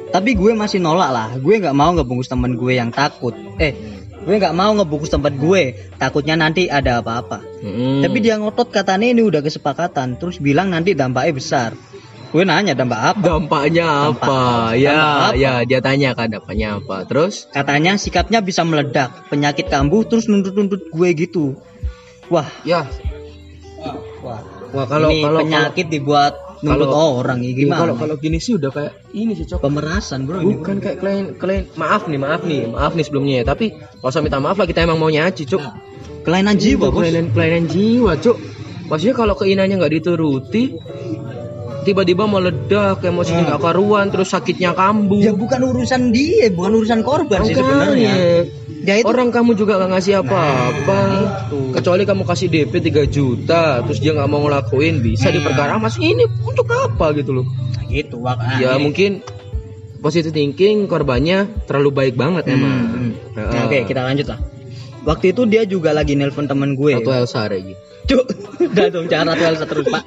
tapi 0.08 0.32
gue 0.32 0.56
masih 0.56 0.80
nolak 0.80 1.10
lah 1.10 1.28
gue 1.36 1.60
nggak 1.60 1.76
mau 1.76 1.92
ngebungkus 1.92 2.26
temen 2.26 2.56
gue 2.56 2.72
yang 2.72 2.88
takut 2.88 3.36
eh 3.58 3.76
gue 4.18 4.34
nggak 4.34 4.56
mau 4.56 4.72
ngebungkus 4.72 5.12
tempat 5.12 5.36
gue 5.36 5.62
takutnya 5.94 6.32
nanti 6.32 6.64
ada 6.64 7.04
apa-apa 7.04 7.44
Mm-mm. 7.60 8.00
tapi 8.00 8.16
dia 8.18 8.40
ngotot 8.40 8.72
katanya 8.72 9.04
ini 9.04 9.20
udah 9.20 9.44
kesepakatan 9.44 10.16
terus 10.16 10.40
bilang 10.40 10.72
nanti 10.72 10.96
dampaknya 10.96 11.32
besar 11.34 11.70
gue 12.28 12.42
nanya 12.42 12.72
dampak 12.72 13.00
apa? 13.12 13.20
Dampaknya 13.20 13.86
Dampak- 14.10 14.20
apa? 14.20 14.40
dampak 14.68 14.70
Ya, 14.76 14.96
apa? 15.00 15.26
ya 15.34 15.52
dia 15.64 15.80
tanya 15.80 16.10
kan 16.12 16.28
dampaknya 16.28 16.68
apa. 16.76 17.04
Terus? 17.04 17.48
Katanya 17.48 17.96
sikapnya 17.96 18.40
bisa 18.40 18.62
meledak 18.62 19.28
penyakit 19.28 19.66
kambuh 19.66 20.04
terus 20.04 20.26
nuntut-nuntut 20.26 20.88
gue 20.88 21.08
gitu. 21.14 21.56
Wah. 22.28 22.48
Ya. 22.62 22.84
Wah. 24.20 24.40
Wah, 24.68 24.84
kalau 24.84 25.08
ini 25.08 25.24
kalau 25.24 25.40
penyakit 25.40 25.86
dibuat 25.88 26.36
nuntut 26.60 26.92
kalau- 26.92 27.24
orang 27.24 27.40
ya 27.40 27.48
kalau 27.48 27.60
gimana? 27.64 27.80
kalau 27.80 27.94
kalau 27.96 28.14
gini 28.18 28.36
sih 28.36 28.52
udah 28.52 28.68
kayak 28.68 28.92
ini 29.14 29.32
sih 29.32 29.46
cok. 29.46 29.64
pemerasan 29.64 30.28
bro 30.28 30.44
ini, 30.44 30.52
Bukan 30.52 30.76
kayak 30.78 31.00
klien 31.00 31.24
klien 31.32 31.64
maaf 31.72 32.04
nih 32.04 32.20
maaf 32.20 32.44
nih 32.44 32.68
maaf 32.68 32.92
nih 32.92 33.04
sebelumnya 33.06 33.34
ya. 33.40 33.44
Tapi 33.46 33.72
kalau 33.72 34.10
usah 34.10 34.20
minta 34.20 34.36
maaf 34.36 34.60
lah 34.60 34.68
kita 34.68 34.84
emang 34.84 35.00
mau 35.00 35.08
nyaci 35.08 35.48
cok. 35.48 35.62
Kelainan 36.20 36.60
jiwa 36.60 36.92
bos. 36.92 37.00
kelainan 37.00 37.32
kelainan 37.32 37.64
jiwa 37.64 38.12
cok. 38.20 38.36
Maksudnya 38.88 39.14
kalau 39.14 39.34
keinginannya 39.36 39.76
nggak 39.80 39.94
dituruti 39.94 40.62
tiba-tiba 41.80 42.24
meledak 42.24 43.00
emosinya 43.00 43.42
nggak 43.48 43.62
karuan 43.62 44.06
terus 44.08 44.28
sakitnya 44.28 44.72
kambuh 44.72 45.18
ya 45.18 45.32
bukan 45.32 45.60
urusan 45.64 46.10
dia 46.10 46.48
bukan 46.48 46.72
urusan 46.74 47.00
korban 47.00 47.40
sih 47.42 47.54
sebenarnya 47.54 48.12
ya 48.78 48.94
itu 48.94 49.04
Orang 49.04 49.28
kamu 49.28 49.52
juga 49.52 49.76
nggak 49.76 49.90
ngasih 49.90 50.14
apa-apa, 50.18 50.98
itu. 51.44 51.60
kecuali 51.76 52.02
kamu 52.02 52.22
kasih 52.24 52.46
DP 52.48 52.72
3 52.80 53.04
juta, 53.06 53.62
terus 53.84 53.98
dia 53.98 54.16
nggak 54.16 54.24
mau 54.26 54.40
ngelakuin, 54.40 55.02
bisa 55.02 55.28
Hmm. 55.28 55.36
diperkara 55.36 55.76
mas 55.76 55.98
ini 55.98 56.24
untuk 56.40 56.64
apa 56.66 57.12
gitu 57.12 57.36
loh? 57.36 57.46
gitu 57.86 58.16
wak 58.18 58.36
ah, 58.36 58.56
ya 58.56 58.76
ini. 58.76 58.84
mungkin 58.84 59.10
positive 59.98 60.30
thinking 60.30 60.84
korbannya 60.84 61.48
terlalu 61.64 61.90
baik 61.90 62.14
banget 62.14 62.44
Hmm, 62.44 62.54
emang. 62.54 62.72
hmm. 62.86 63.12
Nah, 63.34 63.64
oke 63.64 63.78
kita 63.82 64.00
lanjut 64.00 64.26
lah 64.26 64.38
waktu 65.02 65.32
itu 65.32 65.42
dia 65.44 65.62
juga 65.64 65.90
lagi 65.90 66.12
nelpon 66.12 66.44
temen 66.44 66.72
gue 66.72 66.92
Atau 66.94 67.12
Elsa 67.12 67.44
lagi. 67.44 67.72
Cuk, 68.04 68.24
udah 68.72 68.86
dong 68.88 69.04
jangan 69.06 69.32
ratu 69.32 69.44
Elsa 69.46 69.64
terus 69.64 69.84
pak 69.86 70.04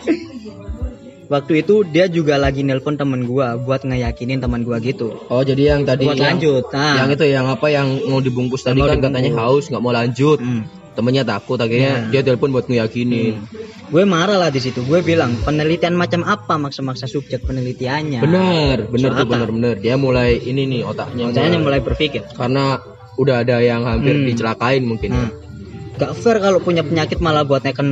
waktu 1.32 1.63
itu 1.63 1.88
dia 1.88 2.12
juga 2.12 2.36
lagi 2.36 2.60
nelpon 2.60 3.00
temen 3.00 3.24
gue 3.24 3.48
buat 3.63 3.82
ngeyakinin 3.82 4.38
temen 4.38 4.62
gue 4.62 4.76
gitu 4.84 5.15
Oh 5.32 5.41
jadi 5.41 5.74
yang 5.74 5.88
tadi 5.88 6.04
buat 6.04 6.20
yang, 6.20 6.36
lanjut 6.36 6.67
nah 6.76 7.00
yang 7.00 7.10
itu 7.10 7.26
yang 7.26 7.48
apa 7.48 7.72
yang 7.72 7.88
mau 8.06 8.20
dibungkus 8.20 8.62
tadi 8.62 8.78
Mau 8.78 8.91
kan 8.91 9.00
katanya 9.00 9.32
haus 9.39 9.72
nggak 9.72 9.80
mau 9.80 9.96
lanjut, 9.96 10.38
Hmm. 10.38 10.67
temennya 10.91 11.24
takut 11.24 11.56
akhirnya 11.56 12.12
Ya. 12.12 12.20
dia 12.20 12.22
telepon 12.22 12.52
buat 12.52 12.67
ngeyakinin. 12.67 13.39
gue 13.88 14.04
marah 14.04 14.36
lah 14.36 14.52
di 14.52 14.60
situ 14.60 14.84
gue 14.84 15.00
bilang 15.02 15.39
penelitian 15.41 15.96
macam 15.96 16.24
apa 16.24 16.56
maksa-maksa 16.56 17.08
subjek 17.08 17.44
penelitiannya 17.44 18.20
Benar, 18.20 18.91
benar 18.91 19.10
tuh 19.15 19.28
benar 19.28 19.50
benar. 19.50 19.76
Dia 19.80 19.96
mulai 19.96 20.36
ini 20.38 20.67
nih 20.67 20.82
otaknya. 20.84 21.32
Makanya 21.32 21.60
mulai 21.60 21.80
berpikir 21.80 22.28
karena 22.36 22.80
udah 23.15 23.36
ada 23.39 23.60
yang 23.60 23.88
hampir 23.88 24.20
Hmm. 24.20 24.28
dicelakain 24.28 24.84
mungkin. 24.84 25.15
Nah, 25.15 25.32
gak 25.96 26.12
fair 26.17 26.39
kalau 26.39 26.60
punya 26.60 26.84
penyakit 26.84 27.20
malah 27.20 27.44
buat 27.44 27.63
neken 27.63 27.88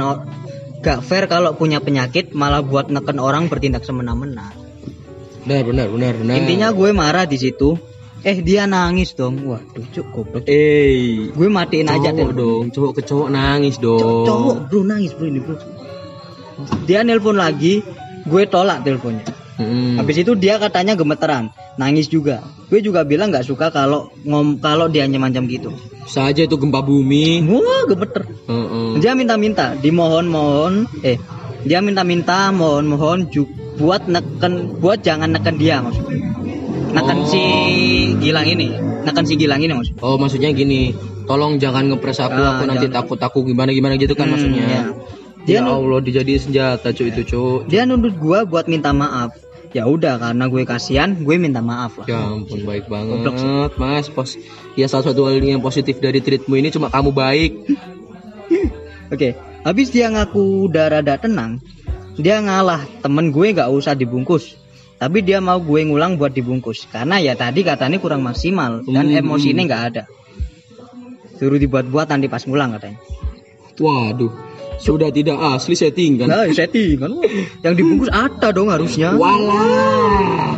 gak 0.80 1.04
fair 1.04 1.28
kalau 1.28 1.54
punya 1.54 1.80
penyakit 1.80 2.32
malah 2.32 2.64
buat 2.64 2.88
neken 2.88 3.20
orang 3.20 3.48
bertindak 3.48 3.84
semena-mena. 3.84 4.52
Benar, 5.44 5.64
benar, 5.66 5.88
benar, 5.90 6.14
benar. 6.16 6.36
Intinya 6.38 6.68
gue 6.70 6.90
marah 6.92 7.26
di 7.26 7.36
situ. 7.36 7.76
Eh 8.20 8.44
dia 8.44 8.68
nangis 8.68 9.16
dong. 9.16 9.40
Waduh 9.42 9.88
cuk 9.92 10.08
goblok. 10.12 10.44
eh, 10.46 11.32
Gue 11.32 11.48
matiin 11.48 11.88
aja 11.88 12.12
cowok 12.12 12.32
deh. 12.32 12.36
dong, 12.36 12.66
cowok 12.70 12.92
ke 13.00 13.02
cowok 13.08 13.28
nangis 13.32 13.76
dong. 13.80 14.00
Cowok, 14.00 14.28
cowok, 14.28 14.58
bro 14.68 14.80
nangis 14.84 15.12
bro 15.16 15.26
ini 15.26 15.40
bro. 15.40 15.56
Dia 16.84 17.08
nelpon 17.08 17.40
lagi, 17.40 17.80
gue 18.28 18.44
tolak 18.46 18.84
teleponnya. 18.84 19.24
Hmm. 19.60 20.00
Habis 20.00 20.24
itu 20.24 20.32
dia 20.40 20.56
katanya 20.56 20.96
gemeteran, 20.96 21.52
nangis 21.76 22.08
juga. 22.08 22.40
Gue 22.72 22.80
juga 22.80 23.04
bilang 23.04 23.28
nggak 23.28 23.44
suka 23.44 23.68
kalau 23.70 24.08
ngom 24.24 24.56
kalau 24.64 24.88
dia 24.88 25.04
macam 25.20 25.44
gitu. 25.52 25.76
Saja 26.08 26.48
itu 26.48 26.56
gempa 26.56 26.80
bumi. 26.80 27.44
Wah 27.44 27.84
gemeter. 27.84 28.24
Heeh. 28.48 29.04
Dia 29.04 29.14
minta-minta, 29.20 29.76
dimohon-mohon, 29.76 30.88
eh, 31.04 31.20
dia 31.68 31.84
minta-minta, 31.84 32.56
mohon-mohon 32.56 33.28
buat 33.76 34.08
neken, 34.08 34.80
buat 34.80 35.04
jangan 35.04 35.36
neken 35.36 35.56
dia 35.60 35.84
maksudnya. 35.84 36.24
Neken 36.90 37.20
Oh. 37.20 37.28
si 37.28 37.42
Gilang 38.24 38.48
ini, 38.48 38.72
neken 39.06 39.26
si 39.28 39.36
Gilang 39.36 39.60
ini 39.60 39.76
maksudnya. 39.76 40.02
Oh, 40.02 40.16
maksudnya 40.16 40.50
gini, 40.56 40.96
tolong 41.28 41.60
jangan 41.60 41.86
ngepres 41.92 42.18
aku, 42.18 42.40
Ah, 42.40 42.58
aku 42.58 42.64
nanti 42.66 42.88
takut 42.88 43.20
aku 43.20 43.44
gimana 43.44 43.76
gimana 43.76 44.00
gitu 44.00 44.16
kan 44.16 44.32
Hmm, 44.32 44.40
maksudnya. 44.40 44.66
ya. 44.66 44.84
Dia 45.48 45.60
Dia 45.60 45.60
ya 45.66 45.72
Allah 45.72 46.00
dijadiin 46.04 46.42
senjata 46.42 46.92
cuy 46.92 47.10
itu 47.10 47.22
cuy. 47.26 47.72
Dia 47.72 47.88
nuntut 47.88 48.14
gua 48.20 48.44
buat 48.44 48.68
minta 48.68 48.92
maaf. 48.92 49.32
Ya 49.70 49.86
udah 49.86 50.18
karena 50.18 50.50
gue 50.50 50.64
kasihan, 50.66 51.14
gue 51.14 51.36
minta 51.38 51.62
maaf 51.62 52.02
lah. 52.02 52.08
Ya 52.10 52.18
ampun 52.18 52.66
baik 52.66 52.90
Goblok 52.90 53.38
banget, 53.38 53.72
Mas. 53.78 54.08
Pos 54.10 54.34
ya 54.74 54.90
salah 54.90 55.14
satu 55.14 55.30
hal 55.30 55.38
yang 55.46 55.62
positif 55.62 56.02
dari 56.02 56.26
treatmu 56.26 56.58
ini 56.58 56.74
cuma 56.74 56.90
kamu 56.90 57.14
baik. 57.14 57.52
Oke, 59.14 59.38
habis 59.62 59.94
dia 59.94 60.10
ngaku 60.10 60.70
udah 60.70 60.90
rada 60.90 61.22
tenang, 61.22 61.62
dia 62.18 62.42
ngalah 62.42 62.82
temen 63.06 63.30
gue 63.30 63.54
nggak 63.54 63.70
usah 63.70 63.94
dibungkus. 63.94 64.58
Tapi 65.00 65.24
dia 65.24 65.40
mau 65.40 65.62
gue 65.62 65.80
ngulang 65.86 66.20
buat 66.20 66.34
dibungkus 66.36 66.84
karena 66.92 67.22
ya 67.24 67.32
tadi 67.32 67.64
katanya 67.64 68.02
kurang 68.04 68.20
maksimal 68.20 68.84
dan 68.84 69.08
Hmm. 69.08 69.22
emosi 69.22 69.56
ini 69.56 69.64
nggak 69.64 69.84
ada. 69.94 70.04
Suruh 71.40 71.56
dibuat-buat 71.56 72.10
nanti 72.10 72.28
pas 72.28 72.44
ngulang 72.44 72.76
katanya. 72.76 73.00
Waduh, 73.80 74.28
sudah 74.80 75.12
tidak 75.12 75.36
asli 75.38 75.76
setting 75.76 76.24
kan. 76.24 76.28
Nah, 76.32 76.48
settingan. 76.50 77.20
Yang 77.62 77.74
dibungkus 77.84 78.10
ada 78.10 78.50
dong 78.50 78.72
harusnya. 78.72 79.14
Walah. 79.14 80.56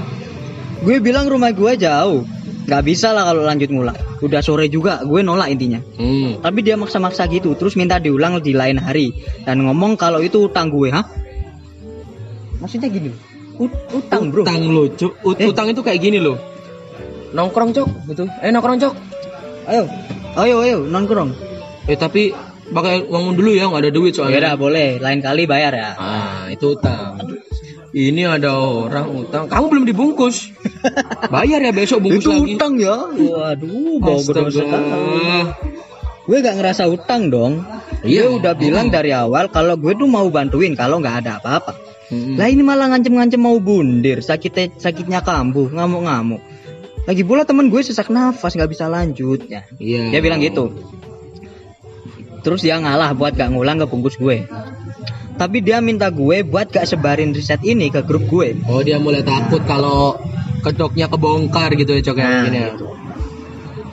Gue 0.82 0.98
bilang 0.98 1.30
rumah 1.30 1.52
gue 1.52 1.74
jauh. 1.76 2.26
Gak 2.62 2.86
bisa 2.86 3.10
lah 3.12 3.26
kalau 3.26 3.42
lanjut 3.44 3.74
ngulang. 3.74 3.98
Udah 4.22 4.40
sore 4.40 4.70
juga, 4.70 5.02
gue 5.02 5.26
nolak 5.26 5.50
intinya. 5.50 5.82
Hmm. 5.98 6.38
Tapi 6.40 6.62
dia 6.62 6.78
maksa-maksa 6.78 7.26
gitu, 7.28 7.58
terus 7.58 7.74
minta 7.74 7.98
diulang 7.98 8.38
di 8.38 8.54
lain 8.54 8.78
hari 8.78 9.12
dan 9.44 9.66
ngomong 9.66 9.98
kalau 9.98 10.22
itu 10.22 10.46
utang 10.46 10.70
gue, 10.70 10.94
hah? 10.94 11.02
Maksudnya 12.62 12.94
gini, 12.94 13.10
ut- 13.58 13.82
utang 13.92 14.30
bro. 14.30 14.46
Utang 14.46 14.62
lo, 14.70 14.86
Cuk. 14.94 15.18
Ut- 15.26 15.42
Eh. 15.42 15.50
Utang 15.50 15.74
itu 15.74 15.82
kayak 15.82 15.98
gini 16.00 16.22
loh. 16.22 16.38
Nongkrong, 17.34 17.74
Cok, 17.74 17.90
gitu. 18.14 18.24
Eh, 18.46 18.54
nongkrong, 18.54 18.78
Cok. 18.78 18.94
Ayo, 19.66 19.84
ayo, 20.38 20.56
ayo, 20.62 20.78
nongkrong. 20.86 21.34
Eh, 21.90 21.98
tapi 21.98 22.30
pakai 22.72 23.06
uang 23.08 23.36
dulu 23.36 23.52
ya, 23.54 23.68
nggak 23.68 23.84
ada 23.84 23.92
duit 23.92 24.16
Ya 24.16 24.24
udah 24.26 24.32
soalnya. 24.32 24.56
boleh, 24.56 24.90
lain 24.98 25.20
kali 25.20 25.44
bayar 25.46 25.72
ya. 25.76 25.92
Ah, 25.96 26.44
itu 26.48 26.76
utang. 26.76 27.20
Ini 27.92 28.24
ada 28.40 28.56
orang 28.56 29.12
utang. 29.12 29.52
Kamu 29.52 29.66
belum 29.68 29.84
dibungkus. 29.84 30.48
Bayar 31.28 31.60
ya 31.60 31.76
besok 31.76 32.08
bungkus 32.08 32.24
itu 32.24 32.32
lagi. 32.32 32.56
utang 32.56 32.74
ya. 32.80 32.96
Waduh, 33.12 34.00
sekali. 34.48 35.20
Gue 36.24 36.38
gak 36.40 36.56
ngerasa 36.56 36.88
utang 36.88 37.28
dong. 37.28 37.68
Iya. 38.08 38.32
Gue 38.32 38.40
udah 38.40 38.54
bilang 38.56 38.88
dari 38.88 39.12
awal 39.12 39.52
kalau 39.52 39.76
gue 39.76 39.92
tuh 40.00 40.08
mau 40.08 40.24
bantuin 40.32 40.72
kalau 40.72 41.04
nggak 41.04 41.28
ada 41.28 41.44
apa-apa. 41.44 41.76
Mm-mm. 42.12 42.40
Lah 42.40 42.48
ini 42.48 42.64
malah 42.64 42.92
ngancem-ngancem 42.92 43.40
mau 43.40 43.56
bundir, 43.60 44.20
sakitnya 44.20 44.72
sakitnya 44.76 45.20
kambuh, 45.24 45.72
ngamuk-ngamuk. 45.72 46.44
Lagi 47.08 47.24
pula 47.28 47.44
temen 47.44 47.68
gue 47.68 47.82
sesak 47.84 48.08
nafas 48.08 48.56
nggak 48.56 48.72
bisa 48.72 48.88
lanjut 48.88 49.48
ya. 49.52 49.68
Iya. 49.80 50.16
Dia 50.16 50.22
bilang 50.24 50.40
gitu. 50.40 50.72
Terus 52.42 52.66
dia 52.66 52.82
ngalah 52.82 53.14
buat 53.14 53.38
gak 53.38 53.54
ngulang 53.54 53.78
ke 53.78 53.86
bungkus 53.86 54.18
gue. 54.18 54.50
Tapi 55.38 55.58
dia 55.62 55.82
minta 55.82 56.10
gue 56.10 56.46
buat 56.46 56.70
gak 56.70 56.86
sebarin 56.90 57.34
riset 57.34 57.62
ini 57.66 57.90
ke 57.94 58.02
grup 58.06 58.26
gue. 58.30 58.58
Oh, 58.66 58.82
dia 58.82 58.98
mulai 59.02 59.22
takut 59.22 59.62
kalau 59.66 60.18
kedoknya 60.62 61.10
kebongkar 61.10 61.74
gitu 61.74 61.98
ya, 61.98 62.02
Cok 62.06 62.18
ya 62.18 62.26
Nah, 62.26 62.30
mungkin 62.38 62.54
ya. 62.54 62.70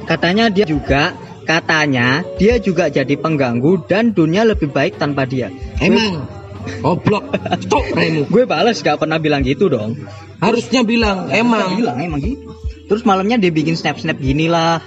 Katanya 0.08 0.44
dia 0.48 0.64
juga 0.64 1.12
katanya 1.48 2.20
dia 2.36 2.60
juga 2.60 2.92
jadi 2.92 3.16
pengganggu 3.16 3.88
dan 3.88 4.12
dunia 4.12 4.44
lebih 4.44 4.68
baik 4.68 5.00
tanpa 5.00 5.24
dia. 5.24 5.48
Emang 5.80 6.28
goblok. 6.80 7.32
Cok 7.68 7.86
remu. 7.96 8.22
Gue 8.28 8.44
bales 8.44 8.80
gak 8.80 9.00
pernah 9.00 9.16
bilang 9.16 9.44
gitu 9.44 9.68
dong. 9.72 9.96
Harusnya 10.40 10.84
bilang 10.84 11.28
emang. 11.32 11.76
bilang 11.76 11.96
emang 12.00 12.20
gitu. 12.20 12.44
Terus 12.88 13.04
malamnya 13.04 13.36
dia 13.36 13.52
bikin 13.52 13.76
snap-snap 13.76 14.16
gini 14.16 14.48
lah. 14.48 14.80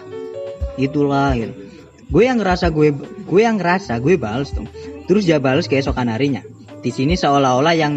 Itulah 0.78 1.38
gitu. 1.38 1.71
Gue 2.12 2.28
yang 2.28 2.44
ngerasa 2.44 2.70
gue 2.70 2.92
gue 3.24 3.42
yang 3.42 3.56
ngerasa 3.56 3.98
gue 3.98 4.20
bales 4.20 4.52
dong. 4.52 4.68
Terus 5.08 5.24
dia 5.24 5.40
bales 5.40 5.66
keesokan 5.66 6.12
harinya. 6.12 6.44
Di 6.82 6.92
sini 6.92 7.16
seolah-olah 7.16 7.72
yang 7.72 7.94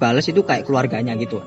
bales 0.00 0.24
itu 0.24 0.40
kayak 0.40 0.64
keluarganya 0.64 1.12
gitu. 1.14 1.44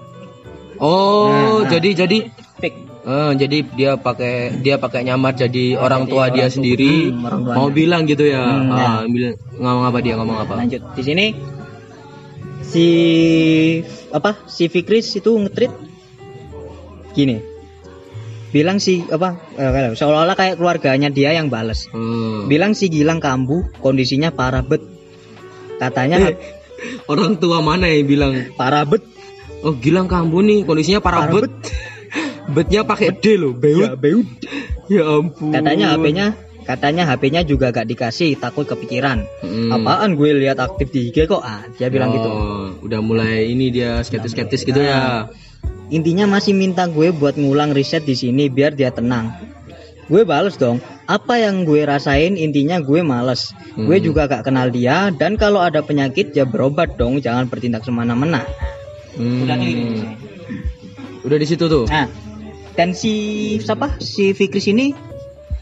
Oh, 0.78 1.30
Nah, 1.30 1.66
nah. 1.66 1.70
jadi 1.70 2.06
jadi 2.06 2.18
Fake. 2.58 2.78
eh, 3.06 3.32
jadi 3.38 3.58
dia 3.74 3.92
pakai 3.98 4.62
dia 4.62 4.78
pakai 4.78 5.06
nyamar 5.06 5.34
jadi 5.34 5.78
orang 5.78 6.06
jadi 6.06 6.10
tua 6.10 6.22
orang 6.26 6.34
dia 6.34 6.46
tua. 6.46 6.56
sendiri. 6.58 6.94
Hmm, 7.10 7.26
orang 7.26 7.42
mau 7.48 7.68
bilang 7.70 8.02
gitu 8.06 8.26
ya. 8.26 8.42
Hmm, 8.42 8.70
ah, 8.70 9.02
bilang 9.06 9.36
ngomong 9.58 9.86
apa 9.90 9.98
dia 10.02 10.14
ngomong 10.18 10.38
apa? 10.42 10.54
Lanjut. 10.58 10.82
Di 10.94 11.04
sini 11.06 11.26
si 12.62 12.88
apa? 14.10 14.38
Si 14.46 14.70
Fikris 14.70 15.10
itu 15.16 15.32
ngetrit 15.38 15.72
gini. 17.14 17.51
Bilang 18.52 18.78
si 18.78 19.04
apa? 19.08 19.40
eh, 19.56 19.96
seolah-olah 19.96 20.36
kayak 20.36 20.56
keluarganya 20.60 21.08
dia 21.08 21.32
yang 21.32 21.48
bales. 21.48 21.88
Hmm. 21.90 22.46
Bilang 22.46 22.76
si 22.76 22.92
Gilang 22.92 23.24
kambuh, 23.24 23.64
kondisinya 23.80 24.30
parah 24.30 24.60
bet. 24.60 24.84
Katanya 25.80 26.20
Eh, 26.22 26.36
orang 27.08 27.40
tua 27.40 27.64
mana 27.64 27.88
yang 27.88 28.06
bilang 28.06 28.34
parah 28.54 28.84
bet. 28.84 29.02
Oh 29.62 29.72
Gilang 29.74 30.12
kambuh 30.12 30.44
nih 30.44 30.68
kondisinya 30.68 31.00
parah 31.00 31.26
Parah 31.26 31.48
bet. 31.48 31.54
Betnya 32.56 32.84
pakai 32.84 33.16
D 33.16 33.40
loh, 33.40 33.56
beut. 33.56 33.96
beut. 33.96 34.28
Ya 34.92 35.08
ampun. 35.08 35.56
Katanya 35.56 35.96
HP-nya 35.96 36.36
katanya 36.62 37.04
HP-nya 37.08 37.42
juga 37.42 37.72
gak 37.72 37.88
dikasih 37.88 38.36
takut 38.36 38.68
kepikiran. 38.68 39.24
Hmm. 39.40 39.72
Apaan 39.72 40.20
gue 40.20 40.36
lihat 40.36 40.60
aktif 40.60 40.92
di 40.92 41.08
IG 41.08 41.26
kok? 41.26 41.40
Ah, 41.40 41.64
dia 41.80 41.88
bilang 41.88 42.12
gitu. 42.12 42.28
Oh, 42.28 42.68
Udah 42.84 43.00
mulai 43.00 43.48
ini 43.48 43.72
dia 43.72 44.04
skeptis-skeptis 44.04 44.68
gitu 44.68 44.78
ya. 44.78 45.32
Intinya 45.92 46.24
masih 46.24 46.56
minta 46.56 46.88
gue 46.88 47.12
buat 47.12 47.36
ngulang 47.36 47.76
riset 47.76 48.08
di 48.08 48.16
sini 48.16 48.48
biar 48.48 48.74
dia 48.74 48.96
tenang. 48.96 49.36
Gue 50.08 50.24
bales 50.24 50.56
dong. 50.56 50.80
Apa 51.08 51.40
yang 51.40 51.68
gue 51.68 51.84
rasain 51.84 52.40
intinya 52.40 52.80
gue 52.80 53.04
males. 53.04 53.52
Gue 53.76 54.00
Hmm. 54.00 54.06
juga 54.08 54.28
gak 54.32 54.48
kenal 54.48 54.72
dia 54.72 55.12
dan 55.12 55.36
kalau 55.36 55.60
ada 55.60 55.84
penyakit 55.84 56.32
ya 56.32 56.48
berobat 56.48 56.96
dong, 56.96 57.20
jangan 57.20 57.52
bertindak 57.52 57.84
semena-mena. 57.84 58.48
Hmm. 59.20 59.44
Udah. 59.44 59.56
Udah 61.28 61.38
di 61.38 61.48
situ 61.48 61.68
tuh. 61.68 61.86
Nah, 61.92 62.08
dan 62.80 62.96
si 62.96 63.14
siapa? 63.60 64.00
Si 64.00 64.32
Fikris 64.32 64.72
ini 64.72 64.96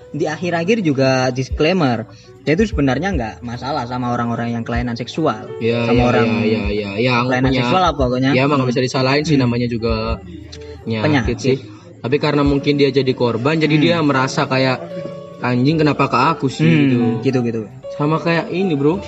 di 0.10 0.26
akhir-akhir 0.26 0.82
juga 0.82 1.30
disclaimer. 1.30 2.10
Dia 2.42 2.58
itu 2.58 2.66
sebenarnya 2.66 3.14
nggak 3.14 3.36
masalah 3.46 3.86
sama 3.86 4.10
orang-orang 4.10 4.58
yang 4.58 4.64
kelainan 4.66 4.98
seksual. 4.98 5.46
Ya, 5.62 5.86
sama 5.86 6.02
ya, 6.02 6.06
orang 6.10 6.28
ya, 6.42 6.42
ya, 6.50 6.64
ya, 6.74 6.90
yang 6.98 7.30
kelainan 7.30 7.52
punya, 7.54 7.60
seksual 7.62 7.84
apa 7.86 8.02
pokoknya. 8.10 8.32
Ya 8.34 8.42
emang 8.50 8.66
bisa 8.66 8.82
disalahin 8.82 9.24
sih 9.28 9.38
namanya 9.38 9.68
juga 9.70 10.18
penyakit, 10.84 11.04
Penyakit. 11.06 11.38
sih. 11.38 11.58
Tapi 12.00 12.16
karena 12.18 12.42
mungkin 12.48 12.80
dia 12.80 12.90
jadi 12.90 13.12
korban, 13.12 13.60
jadi 13.60 13.76
dia 13.76 13.98
merasa 14.00 14.48
kayak 14.48 14.80
anjing 15.44 15.78
kenapa 15.84 16.08
ke 16.08 16.18
aku 16.18 16.48
sih 16.48 16.66
Hmm, 16.66 16.80
gitu. 16.88 17.00
gitu 17.22 17.40
gitu. 17.46 17.62
Sama 18.00 18.18
kayak 18.24 18.50
ini 18.50 18.74
bro, 18.74 19.04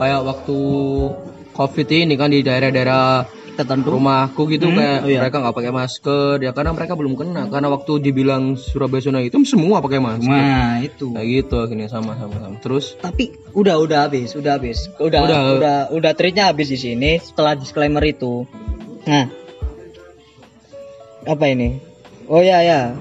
kayak 0.00 0.24
waktu 0.24 0.56
covid 1.52 1.88
ini 1.92 2.16
kan 2.16 2.32
di 2.32 2.40
daerah-daerah 2.40 3.28
Tertentu. 3.60 3.88
rumahku 3.92 4.42
gitu 4.46 4.66
Hmm, 4.66 4.76
kayak 4.76 4.98
oh 5.00 5.08
iya. 5.08 5.18
mereka 5.20 5.36
nggak 5.38 5.54
pakai 5.54 5.72
masker 5.72 6.34
ya 6.38 6.50
karena 6.50 6.70
mereka 6.70 6.92
belum 6.92 7.14
kena 7.14 7.42
karena 7.46 7.68
waktu 7.68 7.92
dibilang 8.00 8.42
Surabaya 8.54 9.00
zona 9.00 9.20
hitam 9.20 9.42
semua 9.42 9.78
pakai 9.78 9.98
masker 9.98 10.26
Nah, 10.26 10.80
itu. 10.80 11.10
kayak 11.10 11.26
gitu 11.28 11.56
akhirnya 11.58 11.86
sama 11.86 12.14
sama 12.14 12.36
sama 12.36 12.56
terus 12.58 12.96
Tapi 12.96 13.30
udah 13.50 13.76
udah 13.76 13.98
habis, 14.04 14.32
udah 14.32 14.52
habis. 14.54 14.88
Udah 14.96 15.20
Udah. 15.20 15.40
udah 15.52 15.76
udah, 15.90 16.12
treatnya 16.12 16.46
habis 16.46 16.68
di 16.68 16.76
sini 16.76 17.16
setelah 17.16 17.52
disclaimer 17.52 18.02
itu. 18.02 18.46
Nah. 19.02 19.26
Apa 21.22 21.46
ini? 21.46 21.76
Oh 22.26 22.40
ya 22.40 22.60
ya. 22.60 22.96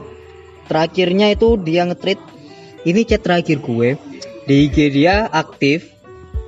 Terakhirnya 0.65 1.29
itu 1.29 1.55
dia 1.55 1.83
nge-treat 1.83 2.19
ini 2.83 3.01
chat 3.01 3.19
terakhir 3.19 3.59
gue. 3.59 3.95
Di 4.43 4.65
IG 4.65 4.77
dia 4.91 5.25
aktif 5.25 5.87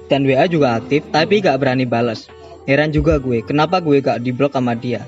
dan 0.07 0.23
WA 0.23 0.45
juga 0.45 0.75
aktif 0.75 1.05
tapi 1.07 1.39
gak 1.39 1.57
berani 1.57 1.85
balas. 1.85 2.25
Heran 2.69 2.93
juga 2.93 3.17
gue, 3.17 3.41
kenapa 3.41 3.81
gue 3.81 3.97
gak 3.99 4.21
diblok 4.21 4.53
sama 4.53 4.77
dia? 4.77 5.05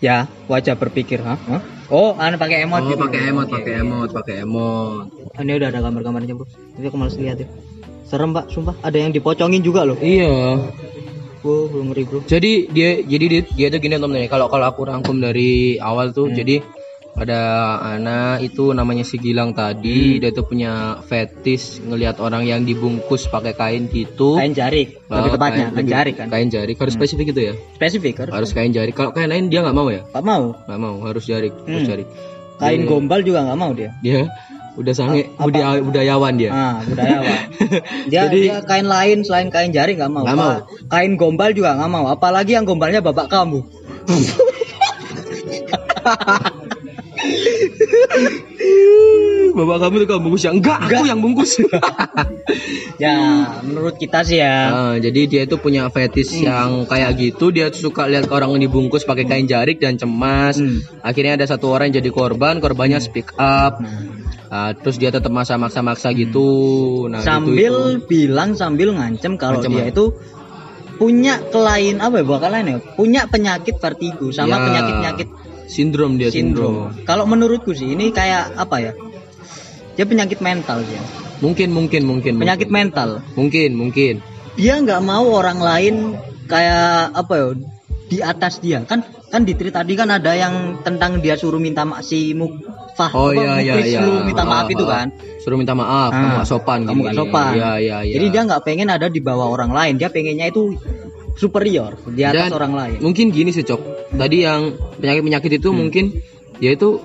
Ya, 0.00 0.24
wajah 0.48 0.74
berpikir, 0.80 1.20
hah? 1.20 1.36
Hah? 1.36 1.60
Oh, 1.90 2.14
anu 2.16 2.38
pakai 2.38 2.62
emot 2.64 2.86
oh 2.86 2.88
gitu. 2.94 3.02
pakai 3.02 3.20
emot 3.34 3.50
pakai 3.50 3.72
emot 3.82 4.08
pakai 4.14 4.34
emot 4.46 5.10
Ini 5.42 5.58
udah 5.58 5.68
ada 5.74 5.82
gambar-gambarnya 5.82 6.38
bro 6.38 6.46
Tapi 6.46 6.86
aku 6.86 6.94
males 6.94 7.18
lihat 7.18 7.42
ya 7.42 7.50
Serem 8.06 8.30
pak, 8.30 8.46
sumpah 8.46 8.78
Ada 8.86 9.02
yang 9.02 9.10
dipocongin 9.10 9.58
juga 9.58 9.82
loh 9.82 9.98
iya 9.98 10.30
Wow, 11.42 11.66
belum 11.66 11.90
ngeri 11.90 12.04
bro 12.06 12.22
jadi 12.30 12.70
dia 12.70 13.02
jadi 13.02 13.24
dia, 13.26 13.42
dia 13.42 13.66
tuh 13.74 13.82
gini 13.82 13.98
temen 13.98 14.22
kalau 14.30 14.46
kalau 14.46 14.70
aku 14.70 14.86
rangkum 14.86 15.18
dari 15.18 15.82
awal 15.82 16.14
tuh 16.14 16.30
Hmm. 16.30 16.38
jadi 16.38 16.62
ada 17.20 17.38
anak 17.90 18.42
itu 18.42 18.70
namanya 18.70 19.02
si 19.02 19.14
Gilang 19.14 19.52
tadi 19.52 20.16
Hmm. 20.16 20.18
dia 20.18 20.30
tuh 20.30 20.42
punya 20.42 20.98
fetis 21.02 21.78
ngelihat 21.78 22.16
orang 22.16 22.42
yang 22.42 22.62
dibungkus 22.62 23.26
pakai 23.26 23.52
kain 23.52 23.86
gitu. 23.86 24.34
Kain 24.34 24.50
jarik 24.50 24.98
Lebih 25.04 25.20
Oh, 25.20 25.30
tepatnya, 25.30 25.36
kain- 25.36 25.66
kain 25.66 25.76
lebih- 25.76 25.92
jarik 25.92 26.14
kan? 26.16 26.26
kain 26.28 26.48
jarik 26.48 26.74
harus 26.74 26.90
Hmm. 26.90 26.98
spesifik 26.98 27.24
gitu 27.28 27.40
ya? 27.42 27.52
Spesifik 27.76 28.14
harus 28.18 28.32
harus 28.32 28.50
kain 28.50 28.70
jarik 28.70 28.92
kalau 28.92 29.10
kain 29.10 29.26
lain 29.26 29.46
dia 29.46 29.60
nggak 29.60 29.72
mau 29.72 29.86
ya? 29.86 30.00
Gak 30.06 30.22
mau. 30.22 30.54
Nggak 30.56 30.78
mau 30.80 30.94
harus 31.02 31.24
jarik 31.24 31.52
harus 31.60 31.78
Hmm. 31.78 31.86
jarik 31.86 32.06
Kain 32.56 32.78
Dia- 32.78 32.86
gombal 32.86 33.20
juga 33.20 33.42
gak 33.42 33.56
mau 33.56 33.72
dia. 33.72 33.88
Dia 33.98 34.26
udah 34.74 34.92
sange 34.92 35.26
budaya- 35.34 35.80
budayawan 35.80 36.36
dia. 36.36 36.50
Ah, 36.50 36.76
budayawan. 36.82 37.38
Dia, 38.12 38.20
Jadi- 38.22 38.46
dia 38.46 38.58
kain 38.62 38.84
lain 38.84 39.16
selain 39.24 39.48
kain 39.48 39.70
jarik 39.70 39.96
mau. 40.02 40.20
Nggak 40.20 40.36
mau. 40.36 40.56
Apa- 40.56 40.62
Kain 40.86 41.16
gombal 41.16 41.52
juga 41.52 41.74
gak 41.74 41.86
mau. 41.86 42.06
Apalagi 42.06 42.52
yang 42.52 42.64
gombalnya 42.64 43.00
bapak 43.00 43.28
kamu 43.28 43.60
bapak 49.50 49.76
kamu 49.80 49.94
tuh 49.96 50.08
kamu 50.08 50.20
bungkus 50.22 50.42
ya? 50.42 50.50
Enggak 50.50 50.78
aku 50.80 51.02
yang 51.04 51.20
bungkus. 51.20 51.52
Ya, 53.00 53.16
menurut 53.64 53.96
kita 53.96 54.20
sih 54.20 54.36
ya. 54.36 54.56
Ah, 54.68 54.94
jadi 55.00 55.24
dia 55.24 55.42
itu 55.48 55.56
punya 55.56 55.88
fetis 55.88 56.28
yang 56.36 56.84
kayak 56.84 57.16
gitu. 57.16 57.48
Dia 57.48 57.72
tuh 57.72 57.88
suka 57.88 58.04
lihat 58.04 58.28
orang 58.28 58.52
dibungkus 58.60 59.08
pakai 59.08 59.24
kain 59.24 59.48
jarik 59.48 59.80
dan 59.80 59.96
cemas. 59.96 60.60
Hmm. 60.60 60.84
akhirnya 61.00 61.40
ada 61.40 61.48
satu 61.48 61.72
orang 61.72 61.88
yang 61.88 62.04
jadi 62.04 62.12
korban 62.12 62.60
korbannya 62.60 63.00
speak 63.00 63.32
up. 63.40 63.80
Nah, 63.80 64.04
Ah, 64.50 64.74
terus 64.74 64.98
dia 64.98 65.08
tetap 65.08 65.30
maksa-maksa-maksa 65.30 66.12
gitu. 66.12 66.50
Nah 67.06 67.22
gitu 67.22 67.30
sambil 67.30 67.72
itu. 67.96 68.04
bilang 68.04 68.50
sambil 68.52 68.92
ngancem 68.92 69.38
kalau 69.38 69.62
Ngancem. 69.62 69.72
dia 69.72 69.80
apa? 69.80 69.92
itu 69.94 70.04
punya 70.98 71.34
kelain 71.48 71.96
apa 71.96 72.14
ya 72.18 72.24
bukan 72.26 72.50
lain 72.50 72.66
ya? 72.66 72.76
Punya 72.92 73.22
penyakit 73.24 73.78
vertigo 73.78 74.28
sama 74.28 74.50
Ya, 74.50 74.56
penyakit 74.60 74.92
penyakit 74.92 75.28
sindrom 75.70 76.18
dia 76.18 76.28
sindrom. 76.34 76.90
sindrom 76.90 77.06
kalau 77.06 77.24
menurutku 77.30 77.70
sih 77.70 77.94
ini 77.94 78.10
kayak 78.10 78.58
apa 78.58 78.76
ya? 78.82 78.92
Dia 79.94 80.04
penyakit 80.08 80.42
mental 80.42 80.82
dia 80.82 81.00
mungkin 81.40 81.72
mungkin 81.72 82.02
mungkin 82.04 82.32
penyakit 82.36 82.68
mungkin. 82.68 82.78
mental. 82.92 83.08
Mungkin 83.34 83.70
mungkin. 83.74 84.14
Dia 84.60 84.76
nggak 84.80 85.00
mau 85.02 85.24
orang 85.40 85.58
lain 85.60 85.94
kayak 86.46 87.16
apa 87.16 87.32
ya 87.32 87.48
di 88.10 88.18
atas 88.20 88.60
dia. 88.60 88.84
Kan 88.84 89.04
kan 89.30 89.46
di 89.48 89.56
tweet 89.56 89.72
tadi 89.72 89.96
kan 89.96 90.10
ada 90.12 90.36
yang 90.36 90.82
tentang 90.84 91.22
dia 91.24 91.38
suruh 91.40 91.62
minta 91.62 91.86
maaf 91.86 92.02
si 92.02 92.34
Mufah 92.34 93.10
oh 93.14 93.30
iya 93.30 93.62
iya 93.62 93.74
iya 93.78 94.00
suruh 94.02 94.26
minta 94.26 94.42
maaf 94.44 94.66
Ah, 94.68 94.74
itu 94.74 94.84
ah. 94.84 94.88
kan? 94.90 95.06
Suruh 95.40 95.56
minta 95.56 95.72
maaf 95.72 96.10
kamu 96.12 96.26
Ah, 96.28 96.36
gak 96.42 96.48
sopan 96.50 96.80
kamu 96.84 97.00
gak 97.00 97.12
gini. 97.14 97.20
sopan. 97.24 97.50
Iya 97.56 97.72
iya 97.80 97.96
iya. 98.04 98.12
Jadi 98.20 98.26
dia 98.28 98.42
nggak 98.44 98.62
pengen 98.66 98.88
ada 98.92 99.06
di 99.08 99.20
bawah 99.24 99.48
orang 99.48 99.72
lain. 99.72 99.94
Dia 99.96 100.12
pengennya 100.12 100.50
itu 100.52 100.76
superior 101.34 101.94
di 102.06 102.22
atas 102.22 102.48
Dan 102.48 102.56
orang 102.56 102.72
lain 102.72 102.98
Mungkin 103.00 103.30
gini 103.30 103.50
sih 103.50 103.62
cok. 103.62 103.80
Tadi 104.12 104.36
yang 104.40 104.60
penyakit-penyakit 104.96 105.50
Hmm. 105.50 105.60
itu 105.60 105.68
mungkin 105.70 106.04
ya 106.58 106.70
itu 106.70 106.98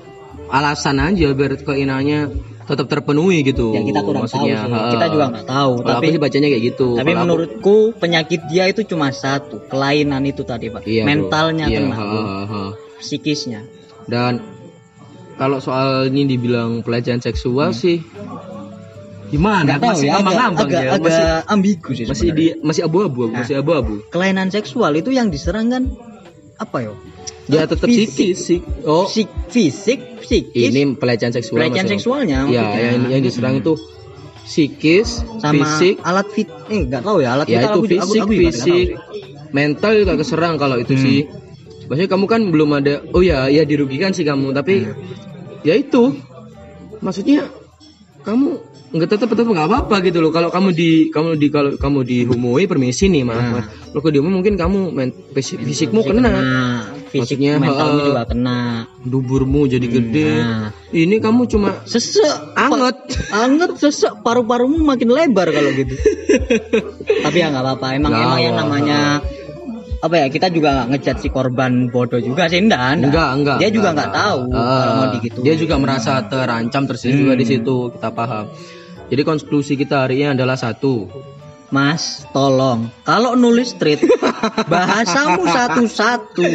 alasan 0.47 0.97
aja 0.97 1.31
biar 1.31 1.57
keinginannya 1.57 2.19
tetap 2.63 2.85
terpenuhi 2.87 3.41
gitu. 3.41 3.71
ya 3.71 3.79
kita 3.79 4.01
kurang 4.01 4.25
tahu 4.25 4.41
Maksudnya, 4.41 4.57
sih 4.59 4.73
ha. 4.73 4.89
kita 4.89 5.05
juga 5.07 5.25
nggak 5.27 5.45
tahu 5.45 5.71
Kalau 5.75 5.89
tapi 5.91 6.01
aku 6.03 6.11
sih 6.11 6.19
bacanya 6.19 6.47
kayak 6.49 6.63
gitu. 6.65 6.87
tapi 6.91 6.97
Kalau 6.97 7.13
aku- 7.13 7.21
menurutku 7.23 7.75
penyakit 7.95 8.41
dia 8.45 8.63
itu 8.65 8.81
cuma 8.83 9.07
satu 9.11 9.61
kelainan 9.63 10.21
itu 10.23 10.41
tadi 10.41 10.67
pak 10.67 10.81
Iya, 10.83 11.01
bro. 11.01 11.07
mentalnya 11.07 11.65
Iya, 11.67 11.77
kena 11.79 11.93
ha, 11.93 12.05
ha, 12.43 12.61
psikisnya 12.97 13.61
Dan 14.05 14.41
kalau 15.35 15.57
soal 15.59 16.09
ini 16.09 16.25
dibilang 16.27 16.81
pelecehan 16.81 17.19
seksual 17.19 17.69
sih 17.71 18.01
gimana? 19.27 19.65
nggak 19.65 19.79
tahu 19.79 19.91
masih 19.91 20.05
ya 20.05 20.15
agak, 20.15 20.35
agak, 20.35 20.69
ya. 20.69 20.91
agak 20.91 21.01
Masih 21.03 21.25
ambigu 21.47 21.89
sih 21.91 22.05
masih 22.05 22.27
di 22.31 22.45
masih 22.59 22.81
abu-abu, 22.83 23.21
Nah. 23.25 23.41
masih 23.41 23.55
abu-abu. 23.57 23.93
kelainan 24.07 24.47
seksual 24.47 24.91
itu 24.93 25.09
yang 25.09 25.27
diserang 25.27 25.67
kan 25.67 25.83
apa 26.55 26.77
ya 26.81 26.93
Ya 27.45 27.61
tetap 27.63 27.85
Fisik. 27.85 28.33
fisik. 28.33 28.61
Oh, 28.83 29.05
Fisik, 29.05 29.29
fisik, 29.47 29.99
psikis, 30.19 30.65
ini 30.67 30.97
pelecehan 30.97 31.29
seksual. 31.29 31.61
pelecehan 31.61 31.85
seksualnya 31.87 32.49
Ya, 32.49 32.65
yang 32.73 33.05
yang 33.07 33.21
diserang 33.21 33.55
itu 33.55 33.77
psikis, 34.41 35.21
sama 35.35 35.53
fisik, 35.55 36.01
alat 36.01 36.25
fit 36.27 36.49
eh 36.67 36.81
nggak 36.83 37.01
tahu 37.01 37.17
ya 37.19 37.33
alat 37.33 37.45
ya 37.45 37.59
vital 37.59 37.65
itu 37.65 37.69
aku 37.69 37.77
aku- 37.77 37.91
fisik 37.91 38.19
aku 38.19 38.33
tahu 38.33 38.41
fisik 38.41 38.87
mental 39.51 39.91
juga 39.95 40.13
keserang 40.15 40.55
kalau 40.55 40.77
itu 40.77 40.91
Hmm. 40.91 41.01
sih 41.01 41.19
maksudnya 41.85 42.09
kamu 42.09 42.25
kan 42.25 42.41
belum 42.45 42.69
ada 42.73 42.93
oh 43.07 43.21
ya 43.21 43.45
ya 43.47 43.61
dirugikan 43.61 44.09
sih 44.09 44.21
kamu 44.21 44.49
tapi 44.51 44.75
Hmm. 44.83 44.97
ya 45.61 45.73
itu 45.75 46.17
maksudnya 46.99 47.45
kamu 48.21 48.57
nggak 48.95 49.09
tetap 49.09 49.27
tetap 49.27 49.43
nggak 49.45 49.67
apa 49.67 49.77
apa 49.83 49.95
gitu 50.01 50.17
loh. 50.19 50.31
Kalau 50.31 50.47
kamu 50.47 50.69
di 50.71 50.89
kamu 51.09 51.35
di 51.35 51.47
kalau 51.49 51.75
kamu 51.75 51.99
dihumoi 52.01 52.63
permisi 52.63 53.05
nih 53.05 53.21
maaf 53.21 53.37
Hmm. 53.37 53.53
maaf. 53.53 53.65
lo 53.91 53.99
kalau 53.99 54.13
dihumoi 54.13 54.33
mungkin 54.33 54.55
kamu 54.55 54.79
men, 54.89 55.09
fisik, 55.31 55.59
fisikmu 55.59 55.99
kena. 56.01 56.31
fisik 57.05 57.39
Maksudnya, 57.39 57.51
mentalmu 57.57 57.95
ha, 57.95 58.05
juga 58.05 58.23
kena. 58.25 58.59
Duburmu 59.01 59.61
jadi 59.65 59.83
gede. 59.85 60.31
Nah. 60.37 60.69
ini 60.91 61.15
kamu 61.17 61.45
cuma 61.45 61.83
sesek. 61.83 62.27
Anget. 62.53 62.97
Anget 63.35 63.71
sesek. 63.77 64.19
Paru-parumu 64.19 64.79
makin 64.81 65.09
lebar 65.09 65.47
kalau 65.47 65.71
gitu. 65.71 65.95
Tapi 67.23 67.37
ya 67.37 67.47
nggak 67.49 67.63
apa-apa. 67.63 67.87
Emang 67.93 68.11
Nggak 68.11 68.23
emang 68.25 68.39
yang 68.41 68.53
apa-apa. 68.53 68.67
namanya 68.71 68.99
apa 69.97 70.21
ya 70.21 70.27
kita 70.27 70.47
juga 70.49 70.69
nggak 70.75 70.87
ngejat 70.91 71.17
si 71.17 71.27
korban 71.29 71.89
bodoh 71.89 72.19
juga 72.19 72.45
sih 72.45 72.61
enggak, 72.61 73.01
enggak 73.01 73.29
enggak 73.33 73.57
dia 73.57 73.69
juga 73.73 73.89
enggak, 73.89 74.05
nggak 74.05 74.11
tahu 74.13 74.39
Ah, 74.53 74.61
kalau 74.77 74.93
mau 74.93 75.07
digituin. 75.09 75.43
Dia 75.43 75.55
juga 75.57 75.75
merasa 75.81 76.11
terancam 76.21 76.83
tersiksa 76.85 77.15
juga 77.15 77.33
Hmm. 77.33 77.41
di 77.41 77.45
situ 77.47 77.75
kita 77.89 78.09
paham 78.11 78.45
jadi 79.11 79.21
konklusi 79.21 79.77
kita 79.77 80.05
hari 80.07 80.21
ini 80.25 80.33
adalah 80.37 80.57
satu 80.57 81.09
Mas, 81.73 82.23
tolong. 82.29 82.93
Kalau 83.03 83.33
nulis 83.33 83.73
street, 83.73 84.05
bahasamu 84.71 85.49
satu-satu. 85.49 86.45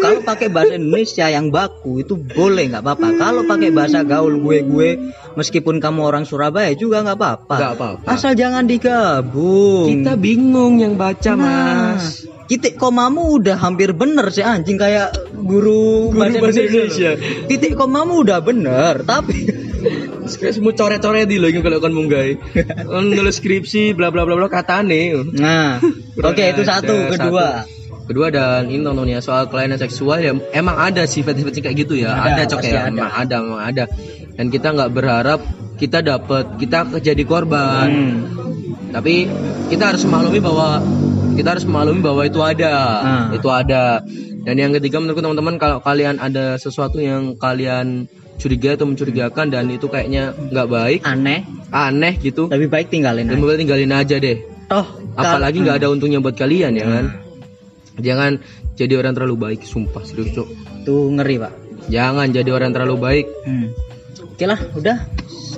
Kalau 0.00 0.24
pakai 0.24 0.48
bahasa 0.48 0.80
Indonesia 0.80 1.28
yang 1.28 1.52
baku 1.52 2.00
itu 2.00 2.16
boleh 2.16 2.72
nggak 2.72 2.80
apa-apa. 2.80 3.08
Kalau 3.14 3.42
pakai 3.44 3.70
bahasa 3.70 4.00
gaul 4.02 4.40
gue-gue, 4.40 5.12
meskipun 5.36 5.84
kamu 5.84 6.00
orang 6.08 6.24
Surabaya 6.24 6.72
juga 6.72 7.04
nggak 7.04 7.18
apa-apa. 7.20 7.56
Nggak 7.60 7.74
apa-apa. 7.76 8.06
Asal 8.08 8.32
jangan 8.34 8.64
digabung. 8.64 9.84
kita 10.00 10.16
bingung 10.16 10.80
yang 10.80 10.96
baca 10.96 11.36
Nah, 11.36 11.44
mas 11.94 12.24
titik 12.44 12.76
komamu 12.76 13.40
udah 13.40 13.56
hampir 13.56 13.96
bener 13.96 14.28
sih 14.28 14.44
anjing 14.44 14.76
kayak 14.76 15.16
guru, 15.32 16.12
Guru 16.12 16.20
bahasa 16.44 16.60
Indonesia. 16.60 17.16
titik 17.48 17.72
komamu 17.72 18.20
udah 18.20 18.44
bener 18.44 19.00
tapi 19.00 19.48
Skripsimu 20.24 20.72
coret-coret 20.72 21.28
di 21.28 21.36
lo 21.36 21.46
ini 21.52 21.60
kalau 21.60 21.78
kan 21.78 21.92
munggai. 21.92 22.40
Nulis 22.88 23.38
skripsi 23.38 23.92
bla 23.92 24.08
bla 24.08 24.24
bla 24.24 24.34
bla 24.36 24.48
katane. 24.48 25.12
nah 25.36 25.76
oke 26.20 26.42
itu 26.42 26.62
satu 26.64 27.12
kedua 27.12 27.64
satu. 27.64 27.72
Kedua 28.04 28.28
dan 28.28 28.68
ini 28.68 28.84
nontonnya 28.84 29.24
soal 29.24 29.48
kelainan 29.48 29.80
seksual 29.80 30.20
ya 30.20 30.36
emang 30.52 30.76
ada 30.76 31.08
sih 31.08 31.24
fetish-fetish 31.24 31.64
kayak 31.64 31.88
gitu 31.88 31.96
ya. 31.96 32.12
Ada, 32.12 32.44
Ada, 32.44 32.52
cok 32.52 32.60
ya, 32.60 32.68
ada. 32.68 32.88
emang 32.92 33.12
ada, 33.16 33.34
emang 33.40 33.62
ada. 33.64 33.84
Dan 34.36 34.46
kita 34.52 34.68
nggak 34.76 34.90
berharap 34.92 35.40
kita 35.80 36.04
dapat 36.04 36.60
kita 36.60 36.84
jadi 37.00 37.24
korban. 37.24 37.88
Hmm. 37.88 38.16
Tapi 38.92 39.24
kita 39.72 39.96
harus 39.96 40.04
memaklumi 40.04 40.40
bahwa 40.44 40.84
kita 41.34 41.48
harus 41.56 41.64
memaklumi 41.64 42.00
bahwa 42.04 42.22
itu 42.28 42.40
ada, 42.44 42.74
Ah. 43.00 43.26
itu 43.32 43.48
ada. 43.48 44.04
Dan 44.44 44.54
yang 44.60 44.76
ketiga 44.76 45.00
menurutku 45.00 45.24
teman-teman 45.24 45.56
kalau 45.56 45.80
kalian 45.80 46.20
ada 46.20 46.60
sesuatu 46.60 47.00
yang 47.00 47.40
kalian 47.40 48.04
curiga 48.40 48.74
atau 48.76 48.86
mencurigakan 48.88 49.46
dan 49.52 49.70
itu 49.70 49.86
kayaknya 49.86 50.34
nggak 50.34 50.68
baik, 50.68 51.00
aneh 51.06 51.46
aneh 51.70 52.14
gitu, 52.20 52.50
lebih 52.50 52.68
baik 52.70 52.86
tinggalin 52.90 53.26
lebih 53.30 53.46
baik 53.46 53.58
tinggalin 53.66 53.92
aja 53.94 54.16
deh. 54.18 54.38
toh 54.70 54.86
Apalagi 55.14 55.62
nggak 55.62 55.78
ada 55.84 55.88
untungnya 55.90 56.18
buat 56.18 56.34
kalian 56.34 56.74
ya 56.74 56.86
kan. 56.86 57.06
Hmm. 57.06 58.02
Jangan 58.02 58.32
jadi 58.74 58.98
orang 58.98 59.14
terlalu 59.14 59.36
baik, 59.38 59.60
sumpah 59.62 60.02
serius 60.02 60.34
cok. 60.34 60.48
tuh 60.84 61.08
ngeri 61.14 61.40
pak 61.40 61.52
Jangan 61.88 62.32
jadi 62.32 62.50
orang 62.52 62.72
terlalu 62.72 62.96
baik. 62.96 63.26
Hmm. 63.44 63.68
Oke 64.34 64.50
lah, 64.50 64.58
udah 64.74 64.98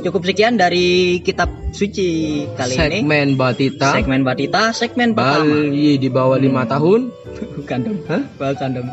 cukup 0.05 0.21
sekian 0.27 0.61
dari 0.61 1.19
kitab 1.25 1.49
suci 1.73 2.45
kali 2.53 2.75
ini. 2.77 3.01
Segmen 3.01 3.29
Batita, 3.39 3.97
Segmen 3.97 4.21
Batita, 4.27 4.63
segmen 4.77 5.09
pertama. 5.17 5.49
Bali 5.49 5.97
di 5.97 6.09
bawah 6.13 6.37
lima 6.37 6.69
tahun. 6.69 7.09
Bukan 7.57 7.79
dong. 7.85 7.99
Bukan 8.37 8.69
dong. 8.77 8.89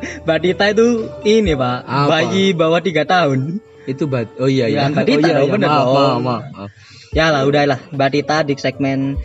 Wah, 0.26 0.38
Batita 0.38 0.64
itu 0.72 1.08
ini 1.28 1.52
pak, 1.54 1.78
Apa? 1.84 2.06
bayi 2.08 2.56
bawah 2.56 2.80
tiga 2.80 3.04
tahun. 3.04 3.60
Itu 3.84 4.06
bat. 4.06 4.28
Oh 4.40 4.48
iya 4.48 4.68
Ya, 4.68 4.88
iya. 4.88 4.94
Batita 4.94 5.16
oh, 5.16 5.30
iya, 5.30 5.38
dong, 5.40 5.48
iya. 5.48 5.54
bener 5.56 5.68
Maaf, 5.68 5.86
maaf, 5.86 6.18
maaf, 6.20 6.44
maaf. 6.52 6.70
Ya 7.10 7.26
lah, 7.34 7.42
udahlah. 7.44 7.78
Batita 7.90 8.46
di 8.46 8.54
segmen 8.54 9.18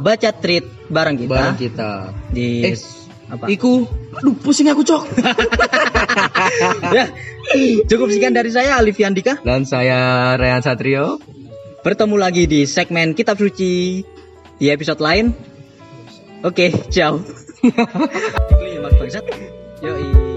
baca 0.00 0.30
treat 0.32 0.64
bareng 0.88 1.16
kita 1.26 1.30
Barang 1.30 1.56
kita. 1.58 1.90
di 2.30 2.64
Eh, 2.64 2.76
apa? 3.30 3.46
Iku, 3.46 3.86
aduh 4.10 4.34
pusing 4.42 4.66
aku 4.66 4.82
cok. 4.82 5.02
ya, 6.98 7.06
cukup 7.86 8.10
sekian 8.10 8.34
dari 8.34 8.50
saya 8.50 8.74
Alif 8.74 8.98
Yandika. 8.98 9.38
Dan 9.46 9.62
saya 9.62 10.34
Rehan 10.34 10.66
Satrio. 10.66 11.22
Bertemu 11.80 12.16
lagi 12.18 12.44
di 12.50 12.66
segmen 12.66 13.14
kitab 13.14 13.38
suci 13.38 14.02
di 14.58 14.66
episode 14.66 14.98
lain. 15.00 15.30
Oke, 16.42 16.74
ciao. 16.90 17.22
Yoi. 19.82 20.29